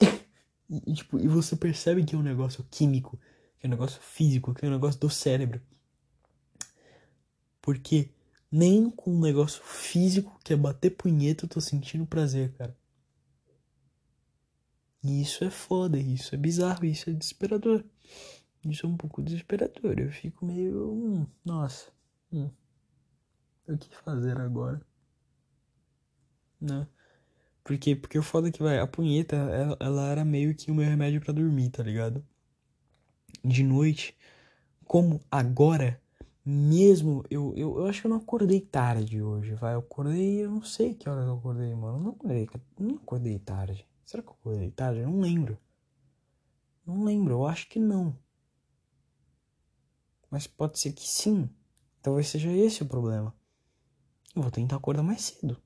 E, 0.70 0.82
e, 0.86 0.94
tipo, 0.94 1.18
e 1.18 1.26
você 1.26 1.56
percebe 1.56 2.04
que 2.04 2.14
é 2.14 2.18
um 2.18 2.22
negócio 2.22 2.62
químico, 2.70 3.18
que 3.58 3.66
é 3.66 3.68
um 3.68 3.70
negócio 3.70 4.00
físico, 4.02 4.52
que 4.52 4.66
é 4.66 4.68
um 4.68 4.72
negócio 4.72 5.00
do 5.00 5.08
cérebro. 5.08 5.62
Porque 7.62 8.10
nem 8.50 8.90
com 8.90 9.12
um 9.14 9.20
negócio 9.20 9.62
físico, 9.62 10.40
que 10.42 10.52
é 10.52 10.56
bater 10.56 10.90
punheta, 10.90 11.44
eu 11.44 11.48
tô 11.48 11.60
sentindo 11.60 12.04
prazer, 12.04 12.52
cara. 12.54 12.76
E 15.02 15.22
isso 15.22 15.42
é 15.44 15.50
foda, 15.50 15.98
isso 15.98 16.34
é 16.34 16.38
bizarro, 16.38 16.84
isso 16.84 17.10
é 17.10 17.12
desesperador. 17.12 17.84
Isso 18.64 18.86
é 18.86 18.88
um 18.88 18.96
pouco 18.96 19.22
desesperador. 19.22 19.98
Eu 19.98 20.10
fico 20.12 20.46
meio. 20.46 20.92
Hum, 20.92 21.26
nossa. 21.44 21.90
Hum, 22.32 22.50
o 23.68 23.78
que 23.78 23.94
fazer 23.96 24.36
agora? 24.40 24.80
Né? 26.60 26.86
Porque, 27.64 27.94
porque 27.96 28.18
o 28.18 28.22
foda 28.22 28.48
é 28.48 28.52
que 28.52 28.62
vai, 28.62 28.78
a 28.78 28.86
punheta, 28.86 29.36
ela, 29.36 29.76
ela 29.80 30.08
era 30.08 30.24
meio 30.24 30.54
que 30.54 30.70
o 30.70 30.74
meu 30.74 30.86
remédio 30.88 31.20
para 31.20 31.34
dormir, 31.34 31.70
tá 31.70 31.82
ligado? 31.82 32.24
De 33.44 33.62
noite, 33.62 34.16
como 34.84 35.20
agora, 35.30 36.00
mesmo, 36.44 37.22
eu, 37.30 37.52
eu, 37.56 37.78
eu 37.78 37.86
acho 37.86 38.00
que 38.00 38.06
eu 38.06 38.10
não 38.10 38.16
acordei 38.16 38.60
tarde 38.60 39.22
hoje, 39.22 39.54
vai. 39.54 39.74
Eu 39.74 39.80
acordei, 39.80 40.44
eu 40.44 40.50
não 40.50 40.62
sei 40.62 40.94
que 40.94 41.08
hora 41.08 41.22
eu 41.22 41.34
acordei, 41.34 41.74
mano. 41.74 41.98
Eu 41.98 42.02
não 42.02 42.10
acordei, 42.12 42.48
não 42.78 42.96
acordei 42.96 43.38
tarde. 43.38 43.86
Será 44.04 44.22
que 44.22 44.30
eu 44.30 44.32
acordei 44.40 44.70
tarde? 44.70 45.00
Eu 45.00 45.10
não 45.10 45.20
lembro. 45.20 45.58
Não 46.86 47.04
lembro, 47.04 47.34
eu 47.34 47.46
acho 47.46 47.68
que 47.68 47.78
não. 47.78 48.16
Mas 50.30 50.46
pode 50.46 50.78
ser 50.78 50.92
que 50.92 51.06
sim. 51.06 51.50
Talvez 52.00 52.28
seja 52.28 52.50
esse 52.50 52.82
o 52.82 52.86
problema. 52.86 53.34
Eu 54.34 54.40
vou 54.40 54.50
tentar 54.50 54.76
acordar 54.76 55.02
mais 55.02 55.20
cedo. 55.22 55.60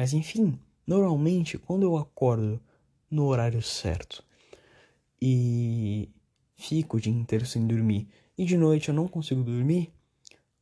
Mas 0.00 0.14
enfim, 0.14 0.58
normalmente 0.86 1.58
quando 1.58 1.82
eu 1.82 1.94
acordo 1.98 2.58
no 3.10 3.26
horário 3.26 3.60
certo 3.60 4.24
e 5.20 6.08
fico 6.56 6.96
o 6.96 7.00
dia 7.00 7.12
inteiro 7.12 7.44
sem 7.44 7.66
dormir 7.66 8.08
e 8.38 8.46
de 8.46 8.56
noite 8.56 8.88
eu 8.88 8.94
não 8.94 9.06
consigo 9.06 9.42
dormir, 9.42 9.92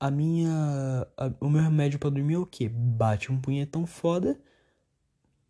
a 0.00 0.10
minha 0.10 1.06
a, 1.16 1.32
o 1.40 1.48
meu 1.48 1.62
remédio 1.62 2.00
para 2.00 2.10
dormir 2.10 2.34
é 2.34 2.38
o 2.38 2.46
quê? 2.46 2.68
Bate 2.68 3.30
um 3.30 3.40
punhetão 3.40 3.86
foda 3.86 4.36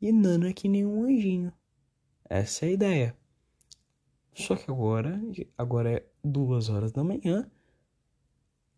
e 0.03 0.12
nana 0.12 0.53
que 0.53 0.68
nem 0.68 0.84
um 0.84 1.05
anjinho. 1.05 1.51
Essa 2.28 2.66
é 2.66 2.68
a 2.68 2.72
ideia. 2.72 3.16
Só 4.34 4.55
que 4.55 4.70
agora, 4.70 5.18
agora 5.57 5.93
é 5.93 6.05
duas 6.22 6.68
horas 6.68 6.93
da 6.93 7.03
manhã 7.03 7.51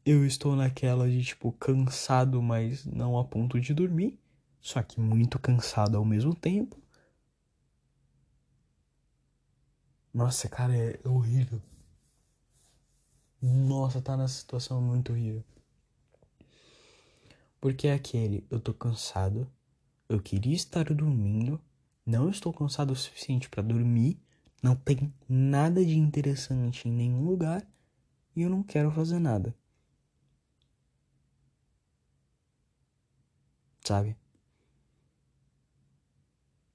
eu 0.05 0.25
estou 0.25 0.57
naquela 0.57 1.09
de 1.09 1.23
tipo 1.23 1.53
cansado, 1.53 2.41
mas 2.41 2.87
não 2.87 3.19
a 3.19 3.25
ponto 3.25 3.61
de 3.61 3.75
dormir, 3.75 4.20
só 4.61 4.83
que 4.83 5.01
muito 5.01 5.39
cansado 5.39 5.97
ao 5.97 6.05
mesmo 6.05 6.35
tempo. 6.35 6.77
Nossa, 10.13 10.49
cara, 10.49 10.77
é 10.77 11.01
horrível. 11.09 11.61
Nossa, 13.43 14.01
tá 14.01 14.17
nessa 14.17 14.35
situação 14.35 14.81
muito 14.81 15.13
horrível. 15.13 15.45
Porque 17.61 17.89
é 17.89 17.95
aquele, 17.95 18.47
eu 18.51 18.59
tô 18.61 18.73
cansado, 18.73 19.51
eu 20.09 20.21
queria 20.21 20.55
estar 20.55 20.85
dormindo, 20.95 21.61
não 22.07 22.31
estou 22.31 22.53
cansado 22.53 22.93
o 22.93 22.97
suficiente 22.97 23.49
para 23.49 23.63
dormir, 23.63 24.19
não 24.63 24.75
tem 24.75 25.13
nada 25.29 25.85
de 25.85 25.99
interessante 25.99 26.89
em 26.89 26.93
nenhum 26.93 27.25
lugar 27.25 27.67
e 28.35 28.43
eu 28.43 28.51
não 28.51 28.63
quero 28.63 28.91
fazer 28.91 29.19
nada. 29.19 29.55
sabe? 33.85 34.17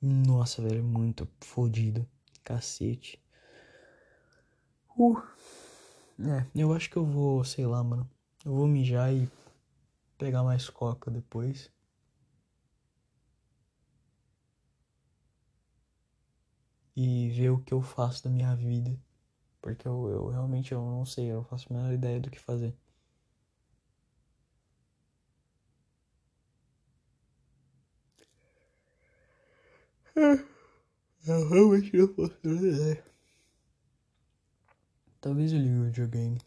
Nossa, 0.05 0.61
velho, 0.61 0.81
muito 0.81 1.27
fodido. 1.41 2.07
Cacete. 2.45 3.21
Uh. 4.97 5.21
É, 6.19 6.45
eu 6.55 6.73
acho 6.73 6.89
que 6.89 6.97
eu 6.97 7.05
vou, 7.05 7.43
sei 7.43 7.65
lá, 7.65 7.83
mano. 7.83 8.09
Eu 8.45 8.53
vou 8.53 8.67
mijar 8.67 9.13
e 9.13 9.29
pegar 10.17 10.43
mais 10.43 10.69
coca 10.69 11.11
depois. 11.11 11.71
E 16.95 17.29
ver 17.29 17.51
o 17.51 17.59
que 17.61 17.73
eu 17.73 17.81
faço 17.81 18.23
da 18.23 18.29
minha 18.29 18.55
vida. 18.55 18.99
Porque 19.61 19.87
eu, 19.87 20.07
eu 20.09 20.29
realmente 20.29 20.73
eu 20.73 20.81
não 20.81 21.05
sei, 21.05 21.27
eu 21.31 21.43
faço 21.43 21.67
a 21.71 21.77
menor 21.77 21.93
ideia 21.93 22.19
do 22.19 22.31
que 22.31 22.39
fazer. 22.39 22.75
Eu 30.15 31.49
realmente 31.49 31.97
não 31.97 32.07
posso 32.07 32.37
ideia. 32.43 33.03
Talvez 35.19 35.51
eu 35.51 35.59
ligue 35.59 35.75
o 35.75 35.83
videogame. 35.85 36.39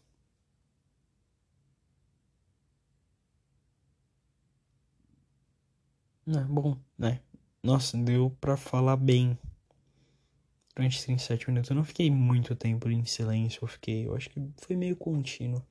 Não, 6.25 6.47
bom, 6.47 6.77
né? 6.97 7.21
Nossa, 7.61 7.97
deu 7.97 8.35
pra 8.41 8.57
falar 8.57 8.95
bem. 8.95 9.37
Durante 10.75 11.03
37 11.03 11.49
minutos. 11.49 11.69
Eu 11.69 11.75
não 11.75 11.83
fiquei 11.83 12.09
muito 12.09 12.55
tempo 12.55 12.89
em 12.89 13.05
silêncio. 13.05 13.63
Eu 13.63 13.67
fiquei. 13.67 14.07
Eu 14.07 14.15
acho 14.15 14.29
que 14.29 14.41
foi 14.57 14.75
meio 14.75 14.95
contínuo. 14.95 15.61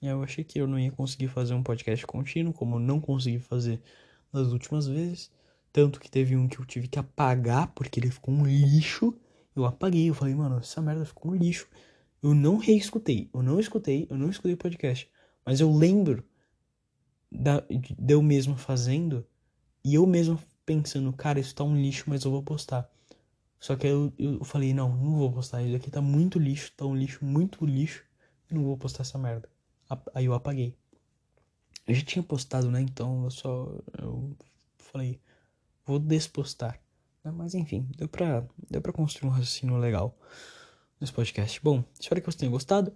Eu 0.00 0.22
achei 0.22 0.44
que 0.44 0.58
eu 0.60 0.66
não 0.66 0.78
ia 0.78 0.92
conseguir 0.92 1.28
fazer 1.28 1.54
um 1.54 1.62
podcast 1.62 2.06
contínuo, 2.06 2.52
como 2.52 2.76
eu 2.76 2.80
não 2.80 3.00
consegui 3.00 3.38
fazer 3.38 3.80
nas 4.32 4.48
últimas 4.48 4.86
vezes. 4.86 5.30
Tanto 5.72 5.98
que 5.98 6.10
teve 6.10 6.36
um 6.36 6.46
que 6.46 6.58
eu 6.58 6.66
tive 6.66 6.86
que 6.86 6.98
apagar 6.98 7.68
porque 7.74 7.98
ele 7.98 8.10
ficou 8.10 8.34
um 8.34 8.44
lixo. 8.44 9.14
Eu 9.56 9.64
apaguei, 9.64 10.08
eu 10.10 10.14
falei, 10.14 10.34
mano, 10.34 10.58
essa 10.58 10.82
merda 10.82 11.04
ficou 11.04 11.32
um 11.32 11.34
lixo. 11.34 11.66
Eu 12.22 12.34
não 12.34 12.56
reescutei, 12.58 13.30
eu 13.32 13.42
não 13.42 13.58
escutei, 13.58 14.06
eu 14.10 14.16
não 14.16 14.30
escutei 14.30 14.54
o 14.54 14.56
podcast. 14.56 15.10
Mas 15.44 15.60
eu 15.60 15.72
lembro 15.72 16.24
da, 17.30 17.60
de 17.60 18.12
eu 18.12 18.22
mesmo 18.22 18.56
fazendo 18.56 19.26
e 19.84 19.94
eu 19.94 20.06
mesmo 20.06 20.38
pensando, 20.64 21.12
cara, 21.12 21.40
isso 21.40 21.54
tá 21.54 21.64
um 21.64 21.76
lixo, 21.76 22.04
mas 22.06 22.24
eu 22.24 22.30
vou 22.30 22.42
postar. 22.42 22.88
Só 23.58 23.76
que 23.76 23.86
eu, 23.86 24.12
eu 24.18 24.44
falei, 24.44 24.74
não, 24.74 24.94
não 24.96 25.16
vou 25.16 25.32
postar. 25.32 25.62
Isso 25.62 25.76
aqui 25.76 25.90
tá 25.90 26.00
muito 26.00 26.38
lixo, 26.38 26.72
tá 26.76 26.84
um 26.84 26.96
lixo, 26.96 27.24
muito 27.24 27.64
lixo. 27.64 28.04
Eu 28.50 28.56
não 28.56 28.64
vou 28.64 28.76
postar 28.76 29.02
essa 29.02 29.18
merda. 29.18 29.48
Aí 30.14 30.24
eu 30.24 30.34
apaguei. 30.34 30.76
Eu 31.86 31.94
já 31.94 32.04
tinha 32.04 32.22
postado, 32.22 32.70
né? 32.70 32.80
Então 32.80 33.24
eu 33.24 33.30
só. 33.30 33.72
Eu 33.98 34.36
falei, 34.78 35.20
vou 35.84 35.98
despostar. 35.98 36.80
Né? 37.24 37.30
Mas 37.30 37.54
enfim, 37.54 37.88
deu 37.96 38.08
pra, 38.08 38.46
deu 38.70 38.80
pra 38.80 38.92
construir 38.92 39.28
um 39.28 39.32
raciocínio 39.32 39.76
legal 39.76 40.16
nesse 41.00 41.12
podcast. 41.12 41.60
Bom, 41.62 41.84
espero 41.98 42.20
que 42.20 42.30
você 42.30 42.38
tenha 42.38 42.50
gostado. 42.50 42.92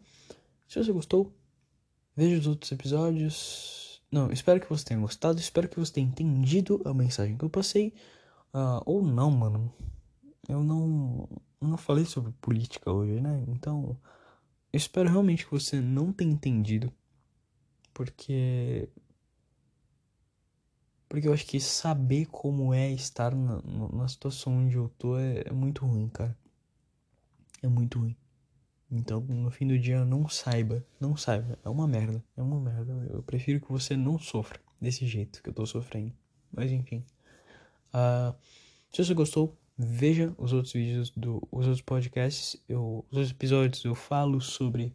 Se 0.68 0.82
você 0.82 0.92
gostou, 0.92 1.34
veja 2.14 2.38
os 2.38 2.46
outros 2.46 2.70
episódios. 2.72 4.02
Não, 4.10 4.30
espero 4.30 4.60
que 4.60 4.68
você 4.68 4.84
tenha 4.84 5.00
gostado. 5.00 5.38
Espero 5.38 5.68
que 5.68 5.78
você 5.78 5.92
tenha 5.92 6.06
entendido 6.06 6.80
a 6.84 6.94
mensagem 6.94 7.36
que 7.36 7.44
eu 7.44 7.50
passei. 7.50 7.94
Uh, 8.54 8.82
ou 8.84 9.02
não, 9.02 9.30
mano. 9.30 9.72
Eu 10.48 10.62
não, 10.62 11.28
não 11.60 11.76
falei 11.76 12.04
sobre 12.04 12.32
política 12.40 12.90
hoje, 12.90 13.20
né? 13.20 13.44
Então, 13.48 13.98
eu 14.72 14.76
espero 14.76 15.08
realmente 15.08 15.44
que 15.44 15.50
você 15.50 15.80
não 15.80 16.12
tenha 16.12 16.32
entendido. 16.32 16.92
Porque 17.92 18.88
porque 21.08 21.28
eu 21.28 21.32
acho 21.32 21.46
que 21.46 21.60
saber 21.60 22.26
como 22.26 22.74
é 22.74 22.90
estar 22.90 23.34
na, 23.34 23.62
na 23.92 24.08
situação 24.08 24.58
onde 24.58 24.76
eu 24.76 24.88
tô 24.98 25.18
é, 25.18 25.42
é 25.46 25.52
muito 25.52 25.84
ruim, 25.84 26.08
cara. 26.08 26.36
É 27.62 27.68
muito 27.68 27.98
ruim. 27.98 28.16
Então, 28.90 29.20
no 29.20 29.50
fim 29.50 29.66
do 29.66 29.78
dia, 29.78 30.04
não 30.04 30.28
saiba. 30.28 30.84
Não 31.00 31.16
saiba. 31.16 31.58
É 31.64 31.68
uma 31.68 31.88
merda. 31.88 32.24
É 32.36 32.42
uma 32.42 32.60
merda. 32.60 32.92
Eu 33.10 33.22
prefiro 33.22 33.60
que 33.60 33.70
você 33.70 33.96
não 33.96 34.18
sofra 34.18 34.60
desse 34.80 35.06
jeito 35.06 35.42
que 35.42 35.50
eu 35.50 35.54
tô 35.54 35.66
sofrendo. 35.66 36.12
Mas 36.52 36.70
enfim. 36.70 37.04
Uh, 37.92 38.34
se 38.92 39.04
você 39.04 39.14
gostou, 39.14 39.56
veja 39.76 40.34
os 40.38 40.52
outros 40.52 40.72
vídeos 40.72 41.10
do 41.10 41.46
os 41.50 41.66
outros 41.66 41.82
podcasts. 41.82 42.56
Eu, 42.68 43.04
os 43.10 43.16
outros 43.16 43.30
episódios 43.30 43.84
eu 43.84 43.94
falo 43.94 44.40
sobre 44.40 44.94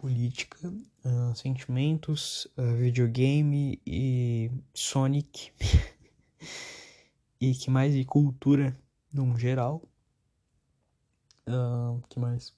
política, 0.00 0.72
uh, 1.04 1.36
sentimentos, 1.36 2.46
uh, 2.56 2.74
videogame 2.76 3.78
e 3.86 4.50
Sonic. 4.72 5.52
e 7.38 7.54
que 7.54 7.70
mais? 7.70 7.94
E 7.94 8.04
cultura 8.04 8.74
num 9.12 9.36
geral. 9.36 9.82
Uh, 11.46 12.02
que 12.08 12.18
mais? 12.18 12.54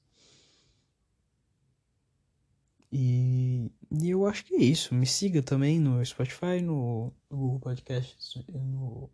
E, 2.93 3.73
e, 3.91 4.11
eu 4.11 4.25
acho 4.27 4.45
que 4.45 4.55
é 4.55 4.63
isso. 4.63 4.95
Me 4.95 5.07
siga 5.07 5.43
também 5.43 5.81
no 5.81 6.05
Spotify, 6.05 6.61
no 6.63 7.13
Google 7.29 7.59
Podcasts, 7.59 8.37
no, 8.53 9.11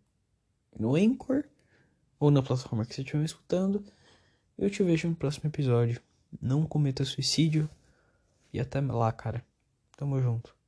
no 0.77 0.95
Anchor 0.95 1.45
ou 2.19 2.29
na 2.29 2.43
plataforma 2.43 2.85
que 2.85 2.93
você 2.93 3.01
estiver 3.01 3.23
escutando. 3.23 3.83
Eu 4.55 4.69
te 4.69 4.83
vejo 4.83 5.07
no 5.07 5.15
próximo 5.15 5.49
episódio. 5.49 5.99
Não 6.39 6.65
cometa 6.67 7.03
suicídio 7.03 7.67
E 8.53 8.59
até 8.59 8.79
lá, 8.81 9.11
cara. 9.11 9.43
Tamo 9.97 10.21
junto. 10.21 10.58